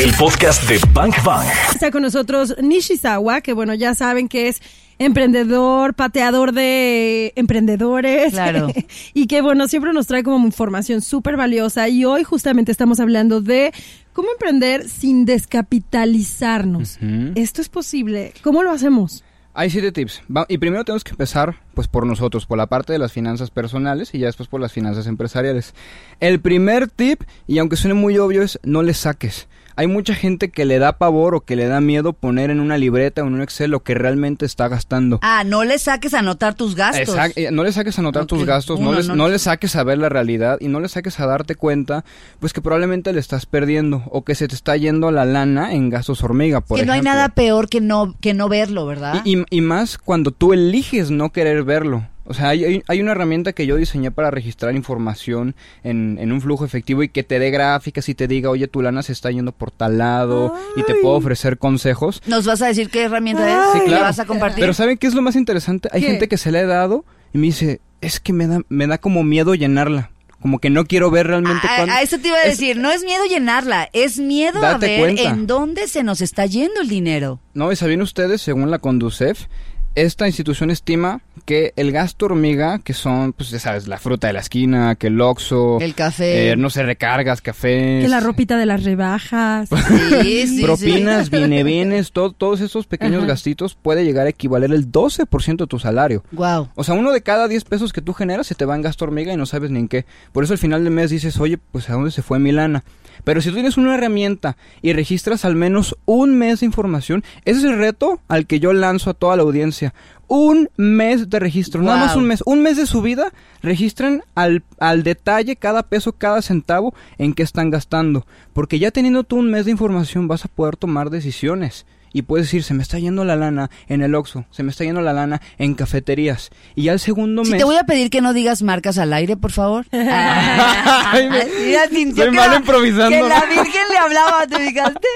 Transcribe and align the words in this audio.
El 0.00 0.12
podcast 0.14 0.66
de 0.68 0.80
Bank 0.94 1.14
Bang. 1.24 1.46
Está 1.72 1.90
con 1.90 2.02
nosotros 2.02 2.56
Nishizawa, 2.62 3.42
que 3.42 3.52
bueno, 3.52 3.74
ya 3.74 3.94
saben 3.94 4.28
que 4.28 4.48
es 4.48 4.60
emprendedor, 4.98 5.92
pateador 5.94 6.52
de 6.52 7.32
emprendedores. 7.36 8.32
Claro. 8.32 8.68
y 9.14 9.26
que 9.26 9.42
bueno, 9.42 9.68
siempre 9.68 9.92
nos 9.92 10.06
trae 10.06 10.22
como 10.22 10.44
información 10.46 11.02
súper 11.02 11.36
valiosa. 11.36 11.88
Y 11.88 12.04
hoy 12.06 12.24
justamente 12.24 12.72
estamos 12.72 12.98
hablando 12.98 13.40
de 13.42 13.72
cómo 14.14 14.30
emprender 14.32 14.88
sin 14.88 15.26
descapitalizarnos. 15.26 16.98
¿Esto 17.34 17.60
es 17.60 17.68
posible? 17.68 18.32
¿Cómo 18.42 18.62
lo 18.62 18.70
hacemos? 18.70 19.22
Hay 19.52 19.68
siete 19.68 19.92
tips. 19.92 20.22
Va- 20.34 20.46
y 20.48 20.58
primero 20.58 20.84
tenemos 20.84 21.04
que 21.04 21.10
empezar 21.10 21.56
pues 21.74 21.88
por 21.88 22.06
nosotros, 22.06 22.46
por 22.46 22.56
la 22.56 22.68
parte 22.68 22.92
de 22.92 22.98
las 23.00 23.12
finanzas 23.12 23.50
personales 23.50 24.14
y 24.14 24.20
ya 24.20 24.26
después 24.26 24.48
por 24.48 24.60
las 24.60 24.72
finanzas 24.72 25.06
empresariales. 25.08 25.74
El 26.20 26.40
primer 26.40 26.88
tip, 26.88 27.22
y 27.46 27.58
aunque 27.58 27.76
suene 27.76 27.94
muy 27.94 28.16
obvio, 28.16 28.42
es 28.42 28.58
no 28.62 28.82
le 28.82 28.94
saques. 28.94 29.48
Hay 29.80 29.86
mucha 29.86 30.14
gente 30.14 30.50
que 30.50 30.66
le 30.66 30.78
da 30.78 30.98
pavor 30.98 31.34
o 31.34 31.40
que 31.40 31.56
le 31.56 31.66
da 31.66 31.80
miedo 31.80 32.12
poner 32.12 32.50
en 32.50 32.60
una 32.60 32.76
libreta 32.76 33.24
o 33.24 33.26
en 33.26 33.32
un 33.32 33.40
Excel 33.40 33.70
lo 33.70 33.82
que 33.82 33.94
realmente 33.94 34.44
está 34.44 34.68
gastando. 34.68 35.18
Ah, 35.22 35.42
no 35.46 35.64
le 35.64 35.78
saques 35.78 36.12
a 36.12 36.18
anotar 36.18 36.52
tus 36.54 36.74
gastos. 36.74 37.16
Eh, 37.34 37.48
no 37.50 37.64
le 37.64 37.72
saques 37.72 37.98
a 37.98 38.02
notar 38.02 38.24
Ok, 38.24 38.28
tus 38.28 38.44
gastos, 38.44 38.78
no, 38.78 38.90
uno, 38.90 38.98
les- 38.98 39.08
no- 39.08 39.16
no 39.16 39.28
le 39.30 39.38
saques 39.38 39.76
a 39.76 39.82
ver 39.82 39.96
la 39.96 40.10
realidad 40.10 40.58
y 40.60 40.68
no 40.68 40.80
le 40.80 40.88
saques 40.90 41.18
a 41.18 41.26
darte 41.26 41.54
cuenta, 41.54 42.04
pues 42.40 42.52
que 42.52 42.60
probablemente 42.60 43.10
le 43.14 43.20
estás 43.20 43.46
perdiendo 43.46 44.02
o 44.10 44.22
que 44.22 44.34
se 44.34 44.48
te 44.48 44.54
está 44.54 44.76
yendo 44.76 45.10
la 45.12 45.24
lana 45.24 45.72
en 45.72 45.88
gastos 45.88 46.22
hormiga, 46.22 46.60
por 46.60 46.78
que 46.78 46.84
no 46.84 46.92
hay 46.92 47.00
nada 47.00 47.30
peor 47.30 47.70
que 47.70 47.80
no, 47.80 48.14
que 48.20 48.34
no 48.34 48.50
verlo, 48.50 48.84
¿verdad? 48.84 49.22
Y, 49.24 49.38
y- 49.38 49.44
y 49.48 49.60
más 49.62 49.96
cuando 49.96 50.30
tú 50.30 50.52
eliges 50.52 51.10
no 51.10 51.30
querer 51.32 51.64
verlo. 51.64 52.06
O 52.30 52.34
sea, 52.34 52.50
hay, 52.50 52.80
hay- 52.86 53.00
una 53.00 53.10
herramienta 53.10 53.52
que 53.52 53.66
yo 53.66 53.74
diseñé 53.74 54.12
para 54.12 54.30
registrar 54.30 54.76
información 54.76 55.56
en, 55.82 56.16
en 56.20 56.30
un 56.30 56.40
flujo 56.40 56.64
efectivo 56.64 57.02
y 57.02 57.08
que 57.08 57.24
te 57.24 57.40
dé 57.40 57.50
gráficas 57.50 58.08
y 58.08 58.14
te 58.14 58.28
diga, 58.28 58.50
oye, 58.50 58.68
tu 58.68 58.82
lana 58.82 59.02
se 59.02 59.12
está 59.12 59.32
yendo 59.32 59.50
por 59.50 59.72
tal 59.72 59.98
lado 59.98 60.54
y 60.76 60.84
te 60.84 60.94
puedo 60.94 61.16
ofrecer 61.16 61.58
consejos. 61.58 62.22
¿Nos 62.26 62.46
vas 62.46 62.62
a 62.62 62.68
decir 62.68 62.88
qué 62.88 63.02
herramienta 63.02 63.44
Ay. 63.44 63.52
es? 63.52 63.72
Sí, 63.72 63.78
¿La 63.80 63.84
claro. 63.86 64.02
vas 64.04 64.18
a 64.20 64.26
compartir? 64.26 64.60
Pero 64.60 64.74
¿saben 64.74 64.96
qué 64.96 65.08
es 65.08 65.14
lo 65.14 65.22
más 65.22 65.34
interesante? 65.34 65.88
Hay 65.92 66.02
¿Qué? 66.02 66.06
gente 66.06 66.28
que 66.28 66.36
se 66.38 66.52
le 66.52 66.60
ha 66.60 66.66
dado 66.66 67.04
y 67.32 67.38
me 67.38 67.46
dice, 67.48 67.80
es 68.00 68.20
que 68.20 68.32
me 68.32 68.46
da, 68.46 68.60
me 68.68 68.86
da 68.86 68.98
como 68.98 69.24
miedo 69.24 69.54
llenarla. 69.56 70.10
Como 70.40 70.58
que 70.58 70.70
no 70.70 70.86
quiero 70.86 71.10
ver 71.10 71.26
realmente 71.26 71.66
a, 71.68 71.76
cuándo- 71.76 71.92
a 71.94 72.00
eso 72.00 72.18
te 72.18 72.28
iba 72.28 72.36
a 72.38 72.44
Es- 72.44 72.56
decir, 72.58 72.78
no 72.78 72.90
es 72.90 73.04
miedo 73.04 73.24
llenarla, 73.26 73.90
es 73.92 74.18
miedo 74.18 74.64
a 74.64 74.78
ver 74.78 75.00
cuenta. 75.00 75.22
en 75.24 75.46
dónde 75.46 75.86
se 75.86 76.02
nos 76.02 76.22
está 76.22 76.46
yendo 76.46 76.80
el 76.80 76.88
dinero. 76.88 77.40
No, 77.52 77.70
y 77.72 77.76
sabían 77.76 78.00
ustedes, 78.00 78.40
según 78.40 78.70
la 78.70 78.78
Conducef, 78.78 79.48
esta 79.94 80.26
institución 80.26 80.70
estima 80.70 81.20
que 81.46 81.72
el 81.76 81.90
gasto 81.90 82.26
hormiga, 82.26 82.78
que 82.78 82.92
son, 82.92 83.32
pues 83.32 83.50
ya 83.50 83.58
sabes, 83.58 83.88
la 83.88 83.98
fruta 83.98 84.26
de 84.28 84.32
la 84.34 84.40
esquina, 84.40 84.94
que 84.94 85.08
el 85.08 85.20
Oxxo, 85.20 85.78
El 85.80 85.94
café. 85.94 86.50
eh, 86.52 86.56
no 86.56 86.70
sé, 86.70 86.82
recargas, 86.84 87.40
cafés, 87.40 88.02
Que 88.04 88.08
la 88.08 88.20
ropita 88.20 88.56
de 88.56 88.66
las 88.66 88.84
rebajas. 88.84 89.68
Sí, 90.22 90.46
sí, 90.46 90.62
propinas, 90.62 91.26
sí. 91.26 91.36
viene 91.36 91.64
bienes, 91.64 92.12
todo, 92.12 92.32
todos 92.32 92.60
esos 92.60 92.86
pequeños 92.86 93.18
Ajá. 93.22 93.28
gastitos 93.32 93.74
puede 93.74 94.04
llegar 94.04 94.26
a 94.26 94.30
equivaler 94.30 94.70
el 94.72 94.90
12% 94.92 95.56
de 95.56 95.66
tu 95.66 95.78
salario. 95.78 96.22
Wow. 96.32 96.68
O 96.74 96.84
sea, 96.84 96.94
uno 96.94 97.10
de 97.12 97.22
cada 97.22 97.48
10 97.48 97.64
pesos 97.64 97.92
que 97.92 98.02
tú 98.02 98.12
generas 98.12 98.46
se 98.46 98.54
te 98.54 98.64
va 98.64 98.76
en 98.76 98.82
gasto 98.82 99.04
hormiga 99.04 99.32
y 99.32 99.36
no 99.36 99.46
sabes 99.46 99.70
ni 99.70 99.80
en 99.80 99.88
qué. 99.88 100.04
Por 100.32 100.44
eso 100.44 100.52
al 100.52 100.58
final 100.58 100.84
del 100.84 100.92
mes 100.92 101.10
dices, 101.10 101.38
oye, 101.40 101.58
pues 101.58 101.88
¿a 101.90 101.94
dónde 101.94 102.10
se 102.10 102.22
fue 102.22 102.38
mi 102.38 102.52
lana? 102.52 102.84
Pero 103.24 103.42
si 103.42 103.48
tú 103.50 103.54
tienes 103.56 103.76
una 103.76 103.94
herramienta 103.94 104.56
y 104.80 104.92
registras 104.94 105.44
al 105.44 105.54
menos 105.54 105.94
un 106.06 106.38
mes 106.38 106.60
de 106.60 106.66
información, 106.66 107.22
ese 107.44 107.58
es 107.58 107.64
el 107.64 107.76
reto 107.76 108.20
al 108.28 108.46
que 108.46 108.60
yo 108.60 108.72
lanzo 108.72 109.10
a 109.10 109.14
toda 109.14 109.36
la 109.36 109.42
audiencia. 109.42 109.79
Un 110.28 110.68
mes 110.76 111.28
de 111.28 111.38
registro, 111.40 111.82
nada 111.82 111.98
Wow. 111.98 112.06
más 112.06 112.16
un 112.16 112.24
mes. 112.26 112.42
Un 112.46 112.62
mes 112.62 112.76
de 112.76 112.86
su 112.86 113.02
vida, 113.02 113.32
registren 113.62 114.22
al, 114.34 114.62
al 114.78 115.02
detalle 115.02 115.56
cada 115.56 115.82
peso, 115.82 116.12
cada 116.12 116.40
centavo 116.42 116.94
en 117.18 117.34
qué 117.34 117.42
están 117.42 117.70
gastando. 117.70 118.26
Porque 118.52 118.78
ya 118.78 118.90
teniendo 118.90 119.24
tú 119.24 119.36
un 119.36 119.50
mes 119.50 119.64
de 119.64 119.72
información 119.72 120.28
vas 120.28 120.44
a 120.44 120.48
poder 120.48 120.76
tomar 120.76 121.10
decisiones. 121.10 121.86
Y 122.12 122.22
puedes 122.22 122.46
decir, 122.46 122.62
se 122.64 122.74
me 122.74 122.82
está 122.82 122.98
yendo 122.98 123.24
la 123.24 123.36
lana 123.36 123.70
en 123.88 124.02
el 124.02 124.14
Oxxo, 124.14 124.44
se 124.50 124.62
me 124.64 124.70
está 124.72 124.84
yendo 124.84 125.00
la 125.00 125.12
lana 125.12 125.40
en 125.58 125.74
cafeterías. 125.74 126.50
Y 126.74 126.84
ya 126.84 126.92
el 126.92 127.00
segundo 127.00 127.44
Si 127.44 127.52
mes... 127.52 127.58
te 127.58 127.64
voy 127.64 127.76
a 127.76 127.84
pedir 127.84 128.10
que 128.10 128.20
no 128.20 128.32
digas 128.32 128.62
marcas 128.62 128.98
al 128.98 129.12
aire, 129.12 129.36
por 129.36 129.52
favor. 129.52 129.86
Ay, 129.92 131.28
me- 131.28 131.44
Mira, 131.66 131.86
sintió 131.88 132.24
soy 132.24 132.32
que 132.32 132.36
mal 132.38 132.50
la- 132.50 132.56
improvisando, 132.56 133.10
Que 133.16 133.22
la. 133.22 133.40
Virgen 133.46 133.82
le 133.90 133.98
hablaba, 133.98 134.46
¿te 134.46 134.56
fijaste? 134.58 135.08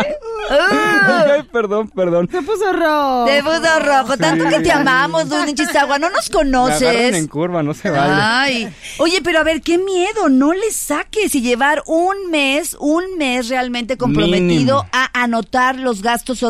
Ay, 1.31 1.43
perdón, 1.53 1.89
perdón. 1.89 2.29
Se 2.31 2.43
puso 2.43 2.73
rojo. 2.73 3.25
Te 3.27 3.43
puso 3.43 3.79
rojo. 3.81 4.17
Tanto 4.17 4.49
que 4.49 4.61
te 4.61 4.71
amamos, 4.73 5.29
Don 5.29 5.47
Chichagua. 5.55 5.99
No 5.99 6.11
nos 6.11 6.31
Me 6.31 6.39
agarran 6.41 6.47
en 6.47 6.53
conoces. 6.83 7.29
curva, 7.29 7.63
no 7.63 7.75
se 7.75 7.91
vale. 7.91 8.13
Ay. 8.17 8.75
Oye, 8.99 9.21
pero 9.23 9.41
a 9.41 9.43
ver, 9.43 9.63
qué 9.63 9.79
miedo. 9.79 10.29
No 10.29 10.53
le 10.53 10.71
saques 10.71 11.35
y 11.35 11.41
llevar 11.41 11.83
un 11.87 12.31
mes, 12.31 12.77
un 12.79 13.17
mes 13.19 13.49
realmente 13.49 13.97
comprometido 13.97 14.43
Mínimo. 14.83 14.87
a 14.93 15.23
anotar 15.23 15.77
los 15.79 16.03
gastos 16.03 16.43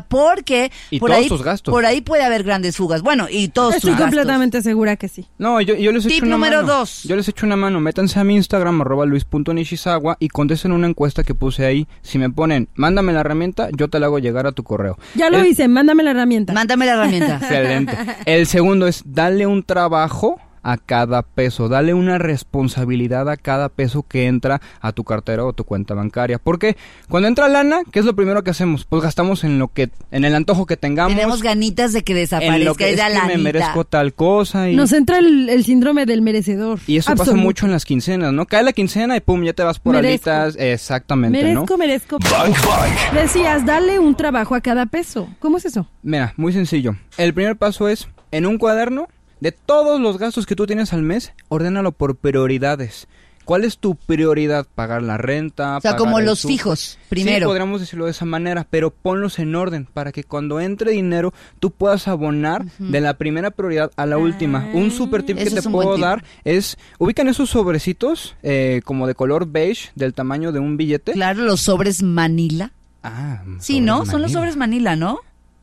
porque 0.00 0.70
Y 0.90 0.98
por 1.00 1.10
todos 1.10 1.22
ahí, 1.22 1.28
tus 1.28 1.42
gastos. 1.42 1.72
por 1.72 1.86
ahí 1.86 2.00
puede 2.00 2.24
haber 2.24 2.42
grandes 2.42 2.76
fugas. 2.76 3.02
Bueno, 3.02 3.26
y 3.30 3.48
todos 3.48 3.76
Estoy 3.76 3.90
tus 3.92 3.98
gastos. 3.98 4.04
completamente 4.16 4.62
segura 4.62 4.96
que 4.96 5.08
sí. 5.08 5.26
No, 5.38 5.60
yo, 5.60 5.74
yo 5.74 5.92
les 5.92 6.06
Tip 6.06 6.22
una 6.24 6.32
número 6.32 6.56
mano. 6.62 6.68
dos. 6.72 7.02
Yo 7.04 7.16
les 7.16 7.28
echo 7.28 7.46
una 7.46 7.56
mano. 7.56 7.80
Métanse 7.80 8.18
a 8.18 8.24
mi 8.24 8.34
Instagram, 8.36 8.80
arroba 8.80 9.06
luis.nishizawa 9.06 10.16
y 10.18 10.28
contesten 10.28 10.72
una 10.72 10.86
encuesta 10.86 11.22
que 11.24 11.34
puse 11.34 11.64
ahí. 11.64 11.86
Si 12.02 12.18
me 12.18 12.30
ponen, 12.30 12.68
mándame 12.74 13.12
la 13.12 13.20
herramienta, 13.20 13.68
yo 13.76 13.88
te 13.88 13.98
la 14.00 14.06
hago 14.06 14.18
llegar 14.18 14.46
a 14.46 14.52
tu 14.52 14.62
correo. 14.62 14.98
Ya 15.14 15.30
lo 15.30 15.38
El- 15.38 15.46
hice, 15.46 15.68
mándame 15.68 16.02
la 16.02 16.10
herramienta. 16.12 16.52
Mándame 16.52 16.86
la 16.86 16.92
herramienta. 16.94 17.36
Excelente. 17.42 17.96
El 18.26 18.46
segundo 18.46 18.86
es 18.86 19.02
darle 19.04 19.46
un 19.46 19.62
trabajo 19.62 20.40
a 20.62 20.76
cada 20.76 21.22
peso, 21.22 21.68
dale 21.68 21.94
una 21.94 22.18
responsabilidad 22.18 23.28
a 23.28 23.36
cada 23.36 23.68
peso 23.68 24.02
que 24.02 24.26
entra 24.26 24.60
a 24.80 24.92
tu 24.92 25.04
cartera 25.04 25.44
o 25.44 25.50
a 25.50 25.52
tu 25.52 25.64
cuenta 25.64 25.94
bancaria. 25.94 26.38
Porque 26.38 26.76
cuando 27.08 27.28
entra 27.28 27.48
lana, 27.48 27.80
¿qué 27.90 27.98
es 27.98 28.04
lo 28.04 28.14
primero 28.14 28.44
que 28.44 28.50
hacemos? 28.50 28.84
Pues 28.84 29.02
gastamos 29.02 29.44
en 29.44 29.58
lo 29.58 29.68
que, 29.68 29.90
en 30.10 30.24
el 30.24 30.34
antojo 30.34 30.66
que 30.66 30.76
tengamos, 30.76 31.14
Tenemos 31.14 31.42
ganitas 31.42 31.92
de 31.92 32.02
que 32.02 32.12
en 32.12 32.16
lo 32.16 32.20
desaparezca 32.20 32.74
que 32.76 32.90
es 32.90 33.00
esa 33.00 33.28
que 33.28 33.36
me 33.36 33.38
merezco 33.42 33.84
tal 33.84 34.14
cosa 34.14 34.70
y, 34.70 34.76
Nos 34.76 34.92
entra 34.92 35.18
el, 35.18 35.48
el 35.48 35.64
síndrome 35.64 36.06
del 36.06 36.22
merecedor. 36.22 36.80
y 36.86 36.96
eso 36.96 37.14
pasa 37.14 37.34
mucho 37.34 37.66
en 37.66 37.72
las 37.72 37.84
quincenas, 37.84 38.32
¿no? 38.32 38.46
Cae 38.46 38.62
la 38.62 38.72
quincena 38.72 39.16
y 39.16 39.20
pum, 39.20 39.42
ya 39.42 39.52
te 39.52 39.62
vas 39.62 39.78
por 39.78 39.94
Merezco. 39.94 40.30
alitas, 40.30 40.56
exactamente, 40.58 41.42
Merezco, 41.42 41.66
¿no? 41.74 41.78
merezco. 41.78 42.18
Bank 42.18 42.56
Bang. 42.66 43.14
Decías, 43.14 43.64
dale 43.66 43.98
un 43.98 44.14
trabajo 44.14 44.54
a 44.54 44.60
cada 44.60 44.86
peso. 44.86 45.28
¿Cómo 45.38 45.56
es 45.58 45.64
eso? 45.64 45.86
Mira, 46.02 46.34
muy 46.36 46.52
sencillo. 46.52 46.96
El 47.16 47.34
primer 47.34 47.56
paso 47.56 47.88
es, 47.88 48.08
en 48.30 48.46
un 48.46 48.58
cuaderno, 48.58 49.08
de 49.42 49.50
todos 49.50 50.00
los 50.00 50.18
gastos 50.18 50.46
que 50.46 50.54
tú 50.54 50.66
tienes 50.66 50.92
al 50.92 51.02
mes, 51.02 51.32
ordénalo 51.48 51.90
por 51.90 52.14
prioridades. 52.14 53.08
¿Cuál 53.44 53.64
es 53.64 53.78
tu 53.78 53.96
prioridad? 53.96 54.68
Pagar 54.72 55.02
la 55.02 55.18
renta. 55.18 55.78
O 55.78 55.80
sea, 55.80 55.96
como 55.96 56.20
los 56.20 56.42
fijos, 56.42 56.78
Sí, 56.92 56.98
primero. 57.08 57.48
podríamos 57.48 57.80
decirlo 57.80 58.04
de 58.04 58.12
esa 58.12 58.24
manera, 58.24 58.64
pero 58.70 58.92
ponlos 58.92 59.40
en 59.40 59.56
orden 59.56 59.84
para 59.92 60.12
que 60.12 60.22
cuando 60.22 60.60
entre 60.60 60.92
dinero 60.92 61.34
tú 61.58 61.72
puedas 61.72 62.06
abonar 62.06 62.66
de 62.78 63.00
la 63.00 63.14
primera 63.14 63.50
prioridad 63.50 63.90
a 63.96 64.06
la 64.06 64.16
última. 64.16 64.70
Un 64.74 64.92
super 64.92 65.24
tip 65.24 65.38
que 65.38 65.50
te 65.50 65.60
puedo 65.62 65.98
dar 65.98 66.22
es, 66.44 66.78
ubican 67.00 67.26
esos 67.26 67.50
sobrecitos 67.50 68.36
eh, 68.44 68.80
como 68.84 69.08
de 69.08 69.16
color 69.16 69.48
beige 69.50 69.90
del 69.96 70.14
tamaño 70.14 70.52
de 70.52 70.60
un 70.60 70.76
billete. 70.76 71.10
Claro, 71.10 71.42
los 71.42 71.62
sobres 71.62 72.00
Manila. 72.00 72.70
Ah, 73.02 73.42
Sí, 73.58 73.80
¿no? 73.80 74.06
Son 74.06 74.22
los 74.22 74.30
sobres 74.30 74.56
Manila, 74.56 74.94
¿no? 74.94 75.18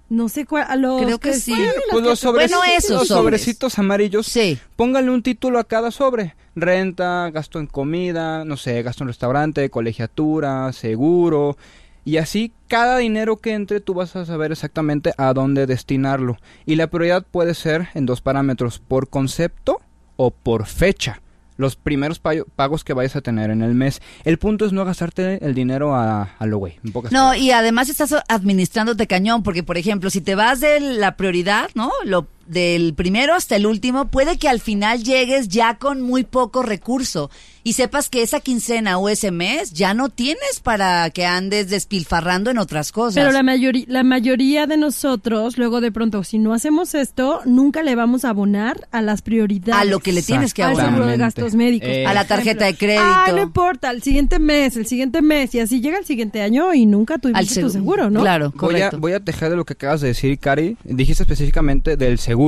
No 0.10 0.28
sé 0.28 0.46
cuál. 0.46 0.66
a 0.68 0.76
los 0.76 1.02
Creo 1.04 1.20
que 1.20 1.34
sí. 1.34 1.54
sí, 1.54 1.56
los 1.56 1.74
Pues 1.92 2.04
que- 2.04 2.10
los 2.10 2.20
sobrecitos, 2.20 2.58
Bueno, 2.60 2.74
esos 2.78 2.90
los 2.92 3.08
sobres. 3.08 3.24
sobrecitos 3.42 3.80
amarillos, 3.80 4.26
Sí. 4.28 4.58
póngale 4.76 5.12
un 5.12 5.22
título 5.24 5.60
a 5.60 5.64
cada 5.66 5.92
sobre. 5.92 6.36
Renta, 6.56 7.30
gasto 7.32 7.60
en 7.60 7.68
comida, 7.68 8.44
no 8.44 8.58
sé, 8.58 8.82
gasto 8.82 9.04
en 9.04 9.08
restaurante, 9.10 9.70
colegiatura, 9.70 10.74
seguro. 10.74 11.58
Y 12.06 12.18
así, 12.18 12.54
cada 12.68 12.98
dinero 12.98 13.38
que 13.38 13.54
entre, 13.54 13.82
tú 13.82 13.94
vas 13.94 14.16
a 14.16 14.26
saber 14.26 14.52
exactamente 14.52 15.14
a 15.18 15.32
dónde 15.34 15.68
destinarlo. 15.68 16.38
Y 16.66 16.76
la 16.76 16.88
prioridad 16.88 17.24
puede 17.30 17.54
ser 17.54 17.90
en 17.94 18.06
dos 18.08 18.22
parámetros, 18.22 18.80
por 18.80 19.10
concepto 19.10 19.80
o 20.16 20.32
por 20.32 20.66
fecha. 20.66 21.22
Los 21.60 21.76
primeros 21.76 22.20
pagos 22.20 22.86
que 22.86 22.94
vayas 22.94 23.18
a 23.18 23.22
tener 23.22 23.50
en 23.50 23.62
el 23.62 23.76
mes. 23.76 24.02
El 24.24 24.40
punto 24.40 24.66
es 24.66 24.72
no 24.72 24.86
gastarte 24.86 25.46
el 25.46 25.54
dinero 25.54 25.94
a, 25.94 26.36
a 26.40 26.46
lo 26.46 26.58
güey. 26.58 26.80
No, 26.84 27.02
palabras. 27.02 27.38
y 27.38 27.52
además 27.52 27.90
estás 27.90 28.16
administrándote 28.30 29.08
cañón, 29.08 29.44
porque 29.44 29.62
por 29.62 29.78
ejemplo, 29.78 30.10
si 30.10 30.22
te 30.22 30.36
vas 30.36 30.62
de 30.62 30.80
la 30.80 31.18
prioridad, 31.18 31.70
¿no? 31.76 31.92
Lo 32.06 32.28
del 32.50 32.94
primero 32.94 33.34
hasta 33.36 33.56
el 33.56 33.66
último, 33.66 34.06
puede 34.10 34.38
que 34.38 34.50
al 34.50 34.60
final 34.60 35.04
llegues 35.04 35.48
ya 35.48 35.78
con 35.78 36.02
muy 36.02 36.24
poco 36.24 36.64
recurso 36.64 37.30
y 37.64 37.74
sepas 37.74 38.10
que 38.10 38.22
esa 38.24 38.40
quincena 38.40 38.98
o 38.98 39.10
ese 39.10 39.32
mes 39.32 39.74
ya 39.74 39.94
no 39.94 40.10
tienes 40.10 40.60
para 40.64 41.10
que 41.12 41.26
andes 41.26 41.70
despilfarrando 41.70 42.50
en 42.50 42.58
otras 42.58 42.92
cosas. 42.92 43.16
Pero 43.16 43.32
la, 43.32 43.44
mayoría 43.44 43.86
la 43.88 44.04
mayoría 44.04 44.66
de 44.66 44.78
nosotros, 44.78 45.58
luego 45.58 45.82
de 45.82 45.92
pronto, 45.92 46.24
si 46.24 46.40
no 46.40 46.54
hacemos 46.54 46.96
esto, 46.96 47.42
nunca 47.46 47.84
le 47.84 47.96
vamos 47.96 48.24
a 48.26 48.30
abonar 48.30 48.88
a 48.92 49.02
las 49.02 49.22
prioridades. 49.22 49.82
a 49.82 49.86
lo 49.86 50.00
que 50.00 50.14
le 50.14 50.24
tienes 50.24 50.54
que 50.54 50.64
Al 50.64 50.72
abonar. 50.72 50.88
seguro 50.90 51.06
de 51.08 51.18
gastos 51.18 51.54
médicos. 51.56 51.90
Eh, 51.90 52.06
A 52.08 52.14
la 52.14 52.26
tarjeta 52.26 52.66
de 52.66 52.76
crédito. 52.76 53.04
Ah, 53.06 53.28
no 53.32 53.42
importa, 53.42 53.92
el 53.92 54.02
siguiente 54.02 54.40
mes, 54.40 54.78
el 54.78 54.88
siguiente 54.88 55.22
mes, 55.22 55.54
y 55.54 55.60
así 55.60 55.82
llega 55.82 56.00
el 56.00 56.06
siguiente 56.06 56.42
año 56.42 56.74
y 56.74 56.86
nunca 56.86 57.18
tuviste 57.20 57.40
Al 57.40 57.48
tu 57.48 57.54
segu- 57.54 57.70
seguro, 57.72 58.10
¿no? 58.10 58.22
Claro, 58.22 58.52
Voy 58.52 58.56
a, 58.56 58.60
correcto. 58.60 58.98
voy 59.00 59.14
a 59.14 59.20
tejer 59.20 59.50
de 59.52 59.58
lo 59.58 59.66
que 59.66 59.74
acabas 59.74 60.02
de 60.02 60.08
decir, 60.08 60.40
Cari. 60.40 60.78
Dijiste 60.86 61.24
específicamente 61.24 61.98
del 61.98 62.18
seguro. 62.18 62.39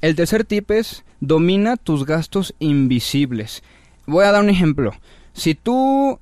El 0.00 0.16
tercer 0.16 0.44
tip 0.44 0.68
es 0.72 1.04
domina 1.20 1.76
tus 1.76 2.04
gastos 2.04 2.56
invisibles. 2.58 3.62
Voy 4.04 4.24
a 4.24 4.32
dar 4.32 4.42
un 4.42 4.50
ejemplo. 4.50 4.92
Si 5.32 5.54
tú 5.54 6.18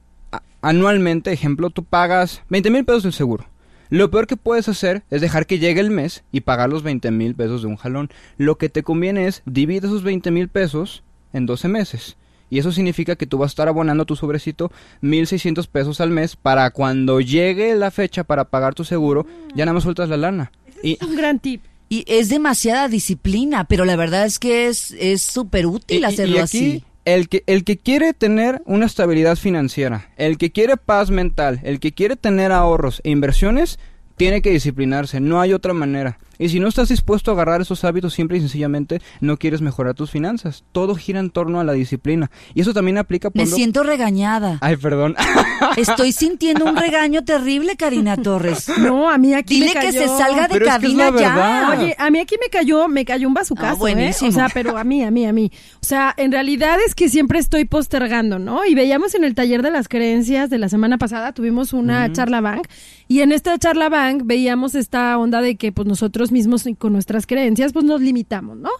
anualmente, 0.60 1.32
ejemplo, 1.32 1.70
tú 1.70 1.82
pagas 1.82 2.42
20 2.50 2.70
mil 2.70 2.84
pesos 2.84 3.04
del 3.04 3.14
seguro. 3.14 3.46
Lo 3.88 4.10
peor 4.10 4.26
que 4.26 4.36
puedes 4.36 4.68
hacer 4.68 5.02
es 5.10 5.22
dejar 5.22 5.46
que 5.46 5.58
llegue 5.58 5.80
el 5.80 5.90
mes 5.90 6.24
y 6.30 6.40
pagar 6.42 6.68
los 6.68 6.82
20 6.82 7.10
mil 7.10 7.34
pesos 7.34 7.62
de 7.62 7.68
un 7.68 7.76
jalón. 7.76 8.10
Lo 8.36 8.58
que 8.58 8.68
te 8.68 8.82
conviene 8.82 9.26
es 9.26 9.42
dividir 9.46 9.86
esos 9.86 10.02
20 10.02 10.30
mil 10.30 10.48
pesos 10.48 11.02
en 11.32 11.46
12 11.46 11.68
meses. 11.68 12.18
Y 12.50 12.58
eso 12.58 12.70
significa 12.70 13.16
que 13.16 13.26
tú 13.26 13.38
vas 13.38 13.48
a 13.48 13.52
estar 13.52 13.68
abonando 13.68 14.02
a 14.02 14.06
tu 14.06 14.14
sobrecito 14.14 14.70
1.600 15.02 15.66
pesos 15.68 16.02
al 16.02 16.10
mes 16.10 16.36
para 16.36 16.70
cuando 16.70 17.20
llegue 17.20 17.74
la 17.76 17.90
fecha 17.90 18.24
para 18.24 18.44
pagar 18.44 18.74
tu 18.74 18.84
seguro, 18.84 19.26
ya 19.54 19.64
nada 19.64 19.72
más 19.72 19.84
sueltas 19.84 20.10
la 20.10 20.18
lana. 20.18 20.52
Y, 20.82 20.98
es 21.00 21.02
un 21.02 21.16
gran 21.16 21.38
tip. 21.38 21.62
Y 21.88 22.04
es 22.08 22.28
demasiada 22.28 22.88
disciplina, 22.88 23.64
pero 23.64 23.84
la 23.84 23.96
verdad 23.96 24.26
es 24.26 24.38
que 24.38 24.66
es 24.66 24.90
es 24.98 25.22
súper 25.22 25.66
útil 25.66 26.04
hacerlo 26.04 26.42
así. 26.42 26.84
El 27.04 27.28
que, 27.28 27.44
el 27.46 27.62
que 27.62 27.78
quiere 27.78 28.14
tener 28.14 28.62
una 28.66 28.86
estabilidad 28.86 29.36
financiera, 29.36 30.10
el 30.16 30.38
que 30.38 30.50
quiere 30.50 30.76
paz 30.76 31.10
mental, 31.10 31.60
el 31.62 31.78
que 31.78 31.92
quiere 31.92 32.16
tener 32.16 32.50
ahorros 32.50 33.00
e 33.04 33.10
inversiones, 33.10 33.78
tiene 34.16 34.42
que 34.42 34.50
disciplinarse, 34.50 35.20
no 35.20 35.40
hay 35.40 35.52
otra 35.52 35.72
manera. 35.72 36.18
Y 36.38 36.48
si 36.48 36.60
no 36.60 36.68
estás 36.68 36.88
dispuesto 36.88 37.30
a 37.30 37.34
agarrar 37.34 37.60
esos 37.60 37.84
hábitos, 37.84 38.14
simple 38.14 38.38
y 38.38 38.40
sencillamente 38.40 39.00
no 39.20 39.36
quieres 39.36 39.60
mejorar 39.60 39.94
tus 39.94 40.10
finanzas. 40.10 40.64
Todo 40.72 40.94
gira 40.94 41.20
en 41.20 41.30
torno 41.30 41.60
a 41.60 41.64
la 41.64 41.72
disciplina. 41.72 42.30
Y 42.54 42.60
eso 42.60 42.72
también 42.72 42.98
aplica 42.98 43.30
cuando... 43.30 43.50
Me 43.50 43.56
siento 43.56 43.82
regañada. 43.82 44.58
Ay, 44.60 44.76
perdón. 44.76 45.14
Estoy 45.76 46.12
sintiendo 46.12 46.64
un 46.64 46.76
regaño 46.76 47.24
terrible, 47.24 47.76
Karina 47.76 48.16
Torres. 48.16 48.70
No, 48.78 49.10
a 49.10 49.18
mí 49.18 49.34
aquí 49.34 49.54
Dile 49.54 49.66
me 49.66 49.72
cayó... 49.74 49.92
que 49.92 49.98
se 49.98 50.08
salga 50.08 50.48
de 50.48 50.60
cabina 50.60 51.10
ya. 51.18 51.76
Oye, 51.76 51.96
a 51.98 52.10
mí 52.10 52.18
aquí 52.18 52.36
me 52.40 52.48
cayó, 52.48 52.88
me 52.88 53.04
cayó 53.04 53.28
un 53.28 53.34
bazucazo, 53.34 53.86
ah, 53.86 53.90
¿eh? 53.90 54.14
O 54.20 54.32
sea, 54.32 54.48
pero 54.52 54.76
a 54.76 54.84
mí, 54.84 55.02
a 55.02 55.10
mí, 55.10 55.26
a 55.26 55.32
mí. 55.32 55.50
O 55.82 55.86
sea, 55.86 56.14
en 56.16 56.32
realidad 56.32 56.78
es 56.86 56.94
que 56.94 57.08
siempre 57.08 57.38
estoy 57.38 57.64
postergando, 57.64 58.38
¿no? 58.38 58.64
Y 58.64 58.74
veíamos 58.74 59.14
en 59.14 59.24
el 59.24 59.34
taller 59.34 59.62
de 59.62 59.70
las 59.70 59.88
creencias 59.88 60.50
de 60.50 60.58
la 60.58 60.68
semana 60.68 60.98
pasada, 60.98 61.32
tuvimos 61.32 61.72
una 61.72 62.12
charla 62.12 62.40
bank, 62.40 62.66
y 63.08 63.20
en 63.20 63.32
esta 63.32 63.58
charla 63.58 63.88
bank 63.88 64.22
veíamos 64.24 64.74
esta 64.74 65.16
onda 65.18 65.40
de 65.40 65.56
que 65.56 65.72
pues 65.72 65.86
nosotros 65.86 66.25
mismos 66.32 66.64
con 66.78 66.92
nuestras 66.92 67.26
creencias 67.26 67.72
pues 67.72 67.84
nos 67.84 68.00
limitamos, 68.00 68.56
¿no? 68.56 68.70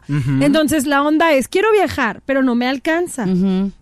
Entonces 0.41 0.87
la 0.87 1.03
onda 1.03 1.33
es, 1.33 1.49
quiero 1.49 1.71
viajar, 1.73 2.23
pero 2.27 2.43
no 2.43 2.55
me 2.55 2.67
alcanza. 2.67 3.27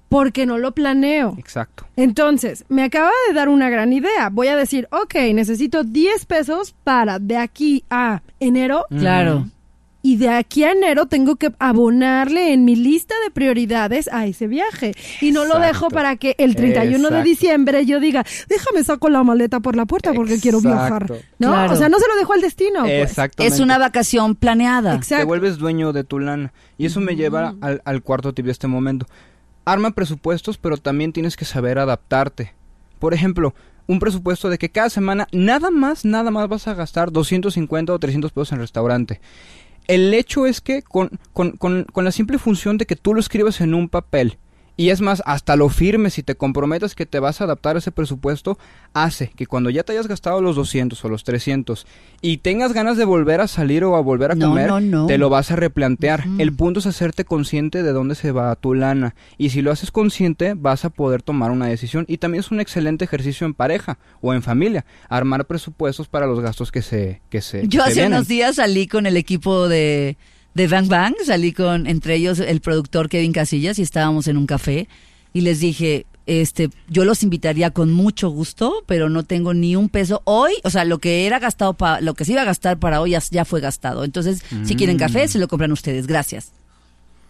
Porque 0.09 0.47
no 0.47 0.59
lo 0.59 0.73
planeo. 0.73 1.35
Exacto. 1.39 1.87
Entonces, 1.97 2.65
me 2.69 2.85
acaba 2.85 3.11
de 3.27 3.35
dar 3.35 3.49
una 3.49 3.69
gran 3.69 3.93
idea. 3.93 4.29
Voy 4.31 4.47
a 4.47 4.55
decir, 4.55 4.87
ok, 4.93 5.15
necesito 5.35 5.83
10 5.83 6.27
pesos 6.27 6.73
para 6.85 7.19
de 7.19 7.37
aquí 7.37 7.85
a 7.91 8.23
enero. 8.39 8.87
Claro 8.91 9.47
y 10.05 10.19
de 10.19 10.29
aquí 10.29 10.65
a 10.65 10.73
enero 10.73 11.07
tengo 11.07 11.37
que 11.37 11.51
abonarle 11.59 12.53
en 12.53 12.67
mi 12.67 12.77
lista 12.77 13.15
de 13.25 13.31
prioridades 13.31 14.07
a 14.13 14.27
ese 14.27 14.47
viaje. 14.47 14.93
Y 15.23 15.33
no 15.33 15.47
lo 15.47 15.59
dejo 15.59 15.89
para 15.89 16.17
que 16.17 16.35
el 16.37 16.57
31 16.57 17.09
de 17.09 17.23
diciembre 17.23 17.87
yo 17.87 18.01
diga, 18.01 18.23
déjame 18.47 18.85
saco 18.85 19.09
la 19.09 19.23
maleta 19.23 19.61
por 19.61 19.77
la 19.77 19.87
puerta 19.87 20.13
porque 20.13 20.39
quiero 20.39 20.61
viajar. 20.61 21.11
¿No? 21.39 21.53
O 21.73 21.77
sea, 21.77 21.89
no 21.89 21.99
se 21.99 22.07
lo 22.07 22.17
dejo 22.17 22.35
al 22.35 22.43
destino. 22.43 22.83
Pues. 22.83 23.17
Es 23.39 23.61
una 23.61 23.79
vacación 23.79 24.35
planeada. 24.35 24.95
Exacto. 24.95 25.23
Te 25.23 25.27
vuelves 25.27 25.57
dueño 25.57 25.95
de 25.95 26.05
tu 26.05 26.19
lana. 26.19 26.53
Y 26.77 26.85
eso 26.85 27.01
me 27.01 27.17
lleva 27.17 27.55
al, 27.63 27.81
al 27.87 28.03
cuarto 28.03 28.35
tip 28.35 28.45
de 28.45 28.53
este 28.53 28.67
momento. 28.67 29.07
Arma 29.65 29.93
presupuestos, 29.93 30.59
pero 30.59 30.77
también 30.77 31.15
tienes 31.15 31.35
que 31.35 31.47
saber 31.47 31.79
adaptarte. 31.79 32.53
Por 32.99 33.15
ejemplo, 33.15 33.55
un 33.87 34.01
presupuesto 34.01 34.51
de 34.51 34.59
que 34.59 34.69
cada 34.69 34.91
semana 34.91 35.29
nada 35.33 35.71
más, 35.71 36.05
nada 36.05 36.31
más 36.31 36.47
vas 36.47 36.69
a 36.69 36.75
gastar 36.75 37.11
250 37.11 37.91
o 37.91 37.99
300 37.99 38.33
pesos 38.33 38.53
en 38.53 38.59
restaurante 38.59 39.23
el 39.87 40.15
hecho 40.15 40.47
es 40.47 40.61
que 40.61 40.83
con, 40.83 41.11
con, 41.33 41.53
con, 41.53 41.85
con, 41.85 42.05
la 42.05 42.13
simple 42.13 42.39
función 42.39 42.79
de 42.79 42.87
que 42.87 42.97
tú 42.97 43.15
lo 43.15 43.21
escribas 43.21 43.61
en 43.61 43.75
un 43.75 43.89
papel 43.89 44.39
y 44.77 44.91
es 44.91 45.01
más, 45.01 45.23
hasta 45.25 45.57
lo 45.57 45.69
firmes 45.69 46.19
y 46.19 46.23
te 46.23 46.35
comprometas 46.35 46.95
que 46.95 47.07
te 47.07 47.21
vas 47.21 47.41
a 47.41 47.45
adaptar 47.45 47.77
a 47.77 47.79
ese 47.79 47.93
presupuesto, 47.93 48.59
hace 48.93 49.29
que 49.37 49.47
cuando 49.47 49.71
ya 49.71 49.85
te 49.85 49.93
hayas 49.93 50.09
gastado 50.09 50.41
los 50.41 50.57
200 50.57 51.05
o 51.05 51.09
los 51.09 51.23
300 51.23 51.87
y 52.21 52.39
tengas 52.39 52.73
ganas 52.73 52.97
de 52.97 53.05
volver 53.05 53.41
a 53.41 53.47
salir 53.47 53.85
o 53.85 53.95
a 53.95 54.01
volver 54.01 54.33
a 54.33 54.37
comer, 54.37 54.71
te 55.07 55.19
lo 55.19 55.31
vas 55.31 55.51
a 55.51 55.57
replantear. 55.57 56.25
El 56.39 56.53
punto 56.53 56.81
es 56.81 56.87
hacerte 56.87 57.25
consciente 57.25 57.83
de 57.83 57.93
dónde 57.93 58.15
se 58.15 58.33
va 58.33 58.55
tu 58.57 58.75
lana. 58.75 59.15
Y 59.39 59.51
si 59.51 59.63
lo 59.63 59.71
haces 59.71 59.91
consciente, 59.91 60.55
vas 60.55 60.85
a 60.85 60.91
poder 60.91 61.23
tomar 61.23 61.51
una 61.51 61.67
decisión. 61.67 62.05
Y 62.09 62.19
también 62.19 62.41
es 62.41 62.51
un 62.51 62.61
excelente 62.61 63.05
ejercicio 63.05 63.47
en 63.47 63.55
pareja 63.55 63.99
o 64.21 64.35
en 64.35 64.43
familia, 64.43 64.85
armar 65.09 65.47
presupuestos 65.47 66.09
para 66.09 66.27
los 66.27 66.41
gastos 66.41 66.73
que 66.73 66.83
se... 66.83 67.23
Que 67.31 67.41
se 67.41 67.69
Yo 67.69 67.83
hace 67.83 68.07
unos 68.07 68.27
días 68.27 68.57
salí 68.57 68.87
con 68.87 69.07
el 69.07 69.17
equipo 69.17 69.69
de 69.69 70.17
de 70.55 70.69
Bang 70.69 70.89
Bang, 70.89 71.15
salí 71.25 71.53
con 71.53 71.87
entre 71.87 72.15
ellos 72.15 72.39
el 72.39 72.61
productor 72.61 73.09
Kevin 73.09 73.33
Casillas 73.33 73.79
y 73.79 73.83
estábamos 73.83 74.29
en 74.29 74.37
un 74.37 74.47
café 74.47 74.89
y 75.33 75.41
les 75.41 75.61
dije, 75.61 76.07
este, 76.27 76.71
yo 76.89 77.05
los 77.05 77.23
invitaría 77.23 77.71
con 77.71 77.93
mucho 77.93 78.31
gusto, 78.31 78.83
pero 78.87 79.09
no 79.11 79.25
tengo 79.25 79.53
ni 79.53 79.77
un 79.77 79.89
peso 79.89 80.23
hoy, 80.25 80.53
o 80.63 80.71
sea, 80.71 80.85
lo 80.85 80.99
que 80.99 81.27
era 81.27 81.39
gastado 81.39 81.75
para 81.75 82.01
lo 82.01 82.15
que 82.15 82.25
se 82.25 82.33
iba 82.33 82.43
a 82.43 82.47
gastar 82.47 82.79
para 82.79 83.01
hoy 83.01 83.17
ya, 83.31 83.45
fue 83.45 83.61
gastado. 83.61 84.05
Entonces, 84.05 84.45
si 84.65 84.77
quieren 84.77 84.97
café, 84.97 85.27
se 85.29 85.39
lo 85.39 85.49
compran 85.49 85.73
ustedes. 85.73 86.07
Gracias. 86.07 86.53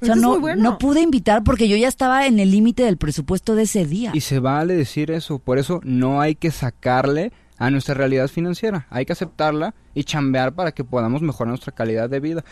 O 0.00 0.06
sea, 0.06 0.16
no, 0.16 0.38
no 0.56 0.78
pude 0.78 1.00
invitar 1.00 1.42
porque 1.44 1.66
yo 1.66 1.76
ya 1.76 1.88
estaba 1.88 2.26
en 2.26 2.38
el 2.38 2.50
límite 2.50 2.82
del 2.82 2.98
presupuesto 2.98 3.54
de 3.54 3.62
ese 3.62 3.86
día. 3.86 4.10
Y 4.12 4.20
se 4.20 4.38
vale 4.38 4.74
decir 4.74 5.10
eso, 5.10 5.38
por 5.38 5.58
eso 5.58 5.80
no 5.82 6.20
hay 6.20 6.34
que 6.34 6.50
sacarle 6.50 7.32
a 7.56 7.70
nuestra 7.70 7.94
realidad 7.94 8.28
financiera, 8.28 8.86
hay 8.90 9.06
que 9.06 9.12
aceptarla 9.12 9.74
y 9.94 10.04
chambear 10.04 10.54
para 10.54 10.72
que 10.72 10.84
podamos 10.84 11.22
mejorar 11.22 11.48
nuestra 11.48 11.72
calidad 11.72 12.10
de 12.10 12.20
vida. 12.20 12.44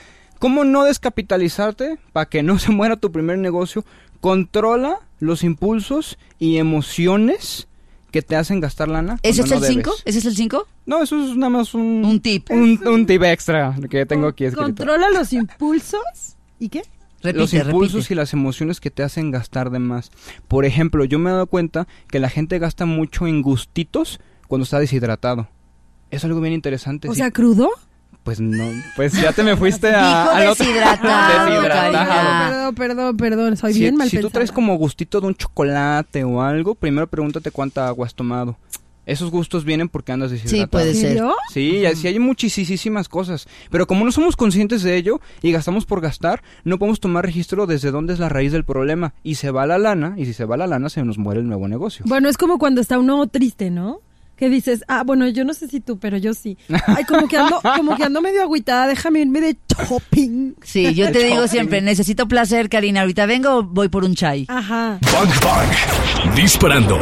¿Cómo 0.43 0.65
no 0.65 0.83
descapitalizarte 0.83 2.01
para 2.13 2.29
que 2.29 2.43
no 2.43 2.59
se 2.59 2.73
muera 2.73 2.97
tu 2.97 3.13
primer 3.13 3.39
negocio? 3.39 3.85
Controla 4.21 4.99
los 5.21 5.45
impulsos 5.45 6.19
y 6.41 6.57
emociones 6.57 7.69
que 8.11 8.23
te 8.23 8.35
hacen 8.35 8.59
gastar 8.59 8.89
lana. 8.89 9.21
¿Ese 9.23 9.43
es 9.43 9.53
el 9.53 9.63
5? 9.63 9.93
¿Ese 10.05 10.19
es 10.19 10.25
el 10.25 10.35
5? 10.35 10.67
No, 10.85 11.01
eso 11.01 11.25
es 11.25 11.37
nada 11.37 11.51
más 11.51 11.75
un... 11.75 12.05
Un 12.05 12.21
tip. 12.21 12.51
Un, 12.51 13.07
tip 13.07 13.23
extra 13.23 13.77
que 13.89 14.05
tengo 14.05 14.27
aquí 14.27 14.45
escrito. 14.47 14.65
Controla 14.65 15.11
los 15.11 15.33
impulsos 15.33 16.03
y 16.59 16.71
qué? 16.71 16.83
los 17.23 17.55
impulsos 17.55 18.11
y 18.11 18.17
las 18.17 18.33
emociones 18.33 18.81
que 18.81 18.91
te 18.91 19.05
hacen 19.05 19.31
gastar 19.31 19.71
de 19.71 19.79
más. 19.79 20.11
Por 20.49 20.65
ejemplo, 20.65 21.05
yo 21.05 21.21
me 21.21 21.31
he 21.31 21.35
dado 21.35 21.47
cuenta 21.47 21.87
que 22.09 22.19
la 22.19 22.29
gente 22.29 22.59
gasta 22.59 22.85
mucho 22.85 23.29
en 23.29 23.43
gustitos 23.43 24.19
cuando 24.49 24.65
está 24.65 24.81
deshidratado. 24.81 25.47
Es 26.11 26.25
algo 26.25 26.41
bien 26.41 26.53
interesante. 26.53 27.09
O 27.09 27.15
sea, 27.15 27.31
crudo. 27.31 27.71
Pues 28.23 28.41
no, 28.41 28.65
pues 28.95 29.13
ya 29.21 29.33
te 29.33 29.43
me 29.43 29.57
fuiste 29.57 29.89
a... 29.95 30.41
Dijo 30.41 30.55
deshidratado, 30.55 31.51
deshidratado. 31.51 32.73
Perdón, 32.73 32.75
perdón, 32.75 33.17
perdón, 33.17 33.57
soy 33.57 33.73
bien 33.73 33.97
mal 33.97 34.09
Si 34.09 34.19
tú 34.19 34.31
traes 34.31 34.53
como 34.53 34.77
gustito 34.77 35.21
de 35.21 35.27
un 35.27 35.35
chocolate 35.35 36.23
o 36.25 36.41
algo, 36.41 36.75
primero 36.75 37.07
pregúntate 37.09 37.51
cuánta 37.51 37.89
agua 37.89 38.07
has 38.07 38.15
tomado. 38.15 38.57
Esos 39.05 39.33
gustos 39.33 39.65
vienen 39.65 39.89
porque 39.89 40.13
andas 40.13 40.31
deshidratado. 40.31 40.63
Sí, 40.63 40.67
puede 40.69 40.95
ser. 40.95 41.21
Sí, 41.53 41.85
así 41.87 42.07
hay 42.07 42.21
muchísimas 42.21 43.09
cosas. 43.09 43.49
Pero 43.69 43.89
como 43.89 44.05
no 44.05 44.13
somos 44.13 44.37
conscientes 44.37 44.85
de 44.85 44.97
ello 44.97 45.21
y 45.43 45.51
gastamos 45.51 45.87
por 45.87 46.01
gastar, 46.01 46.45
no 46.63 46.79
podemos 46.79 47.01
tomar 47.01 47.25
registro 47.25 47.67
desde 47.67 47.91
dónde 47.91 48.13
es 48.13 48.21
la 48.21 48.29
raíz 48.29 48.53
del 48.53 48.65
problema. 48.65 49.15
Y 49.25 49.35
se 49.35 49.51
va 49.51 49.67
la 49.67 49.79
lana, 49.79 50.15
y 50.17 50.27
si 50.27 50.35
se 50.35 50.45
va 50.45 50.57
la 50.57 50.69
lana, 50.69 50.89
se 50.89 51.03
nos 51.05 51.19
muere 51.19 51.41
el 51.41 51.49
nuevo 51.49 51.67
negocio. 51.67 52.05
Bueno, 52.07 52.29
es 52.29 52.37
como 52.37 52.59
cuando 52.59 52.81
está 52.81 52.97
uno 53.01 53.27
triste, 53.27 53.71
¿no? 53.71 54.03
Que 54.37 54.49
dices, 54.49 54.85
ah, 54.89 55.03
bueno, 55.05 55.29
yo 55.29 55.45
no 55.45 55.55
sé 55.55 55.69
si 55.69 55.81
tú, 55.81 55.99
pero 55.99 56.17
yo 56.17 56.35
sí. 56.35 56.57
Ay, 56.87 57.05
como 57.05 57.29
que 57.29 57.37
ando, 57.37 57.61
como 57.77 57.97
que 57.97 58.05
ando 58.05 58.21
medio 58.21 58.43
agüitada, 58.43 58.89
déjame 58.89 59.21
irme 59.21 59.41
de 59.41 59.57
shopping. 59.69 60.55
Sí, 60.63 60.95
yo 60.95 61.13
te 61.13 61.25
digo 61.25 61.47
siempre, 61.49 61.81
necesito 61.81 62.27
placer, 62.27 62.69
Karina. 62.69 63.03
Ahorita 63.03 63.27
vengo 63.27 63.51
o 63.57 63.63
voy 63.63 63.89
por 63.89 64.05
un 64.05 64.15
chai. 64.15 64.47
Ajá. 64.49 64.99
Bang, 65.13 65.31
bang. 65.43 66.35
Disparando. 66.35 66.99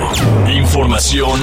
Información 0.54 1.40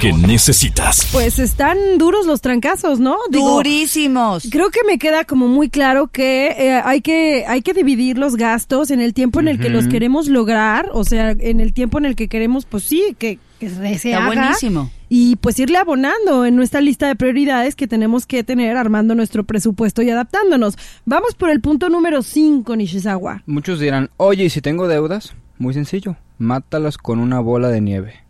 que 0.00 0.12
necesitas. 0.12 1.08
Pues 1.12 1.38
están 1.38 1.98
duros 1.98 2.26
los 2.26 2.40
trancazos, 2.40 3.00
¿no? 3.00 3.16
Durísimos. 3.30 4.46
Creo 4.50 4.70
que 4.70 4.80
me 4.86 4.98
queda 4.98 5.24
como 5.24 5.48
muy 5.48 5.68
claro 5.68 6.06
que, 6.06 6.48
eh, 6.58 6.80
hay 6.84 7.00
que 7.00 7.44
hay 7.46 7.62
que 7.62 7.72
dividir 7.72 8.18
los 8.18 8.36
gastos 8.36 8.90
en 8.90 9.00
el 9.00 9.14
tiempo 9.14 9.40
en 9.40 9.48
el 9.48 9.58
que 9.58 9.68
los 9.68 9.88
queremos 9.88 10.28
lograr, 10.28 10.90
o 10.92 11.04
sea, 11.04 11.30
en 11.30 11.60
el 11.60 11.72
tiempo 11.72 11.98
en 11.98 12.04
el 12.04 12.16
que 12.16 12.28
queremos, 12.28 12.66
pues 12.66 12.84
sí, 12.84 13.16
que, 13.18 13.38
que 13.58 13.68
se 13.68 13.92
Está 13.92 14.26
buenísimo 14.26 14.90
y 15.12 15.34
pues 15.36 15.58
irle 15.58 15.76
abonando 15.76 16.46
en 16.46 16.54
nuestra 16.54 16.80
lista 16.80 17.08
de 17.08 17.16
prioridades 17.16 17.74
que 17.74 17.88
tenemos 17.88 18.26
que 18.26 18.44
tener 18.44 18.76
armando 18.76 19.16
nuestro 19.16 19.42
presupuesto 19.42 20.02
y 20.02 20.10
adaptándonos. 20.10 20.78
Vamos 21.04 21.34
por 21.34 21.50
el 21.50 21.60
punto 21.60 21.88
número 21.88 22.22
5, 22.22 22.76
Nishizawa. 22.76 23.42
Muchos 23.44 23.80
dirán, 23.80 24.10
oye, 24.18 24.44
¿y 24.44 24.50
si 24.50 24.60
tengo 24.60 24.86
deudas? 24.86 25.34
Muy 25.58 25.74
sencillo, 25.74 26.16
mátalas 26.38 26.96
con 26.96 27.18
una 27.18 27.40
bola 27.40 27.68
de 27.68 27.80
nieve. 27.80 28.20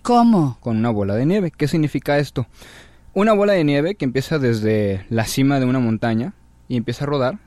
¿Cómo? 0.00 0.56
Con 0.60 0.78
una 0.78 0.88
bola 0.88 1.14
de 1.16 1.26
nieve. 1.26 1.52
¿Qué 1.54 1.68
significa 1.68 2.18
esto? 2.18 2.46
Una 3.12 3.34
bola 3.34 3.52
de 3.52 3.62
nieve 3.62 3.94
que 3.96 4.06
empieza 4.06 4.38
desde 4.38 5.04
la 5.10 5.26
cima 5.26 5.60
de 5.60 5.66
una 5.66 5.80
montaña 5.80 6.32
y 6.66 6.78
empieza 6.78 7.04
a 7.04 7.08
rodar. 7.08 7.38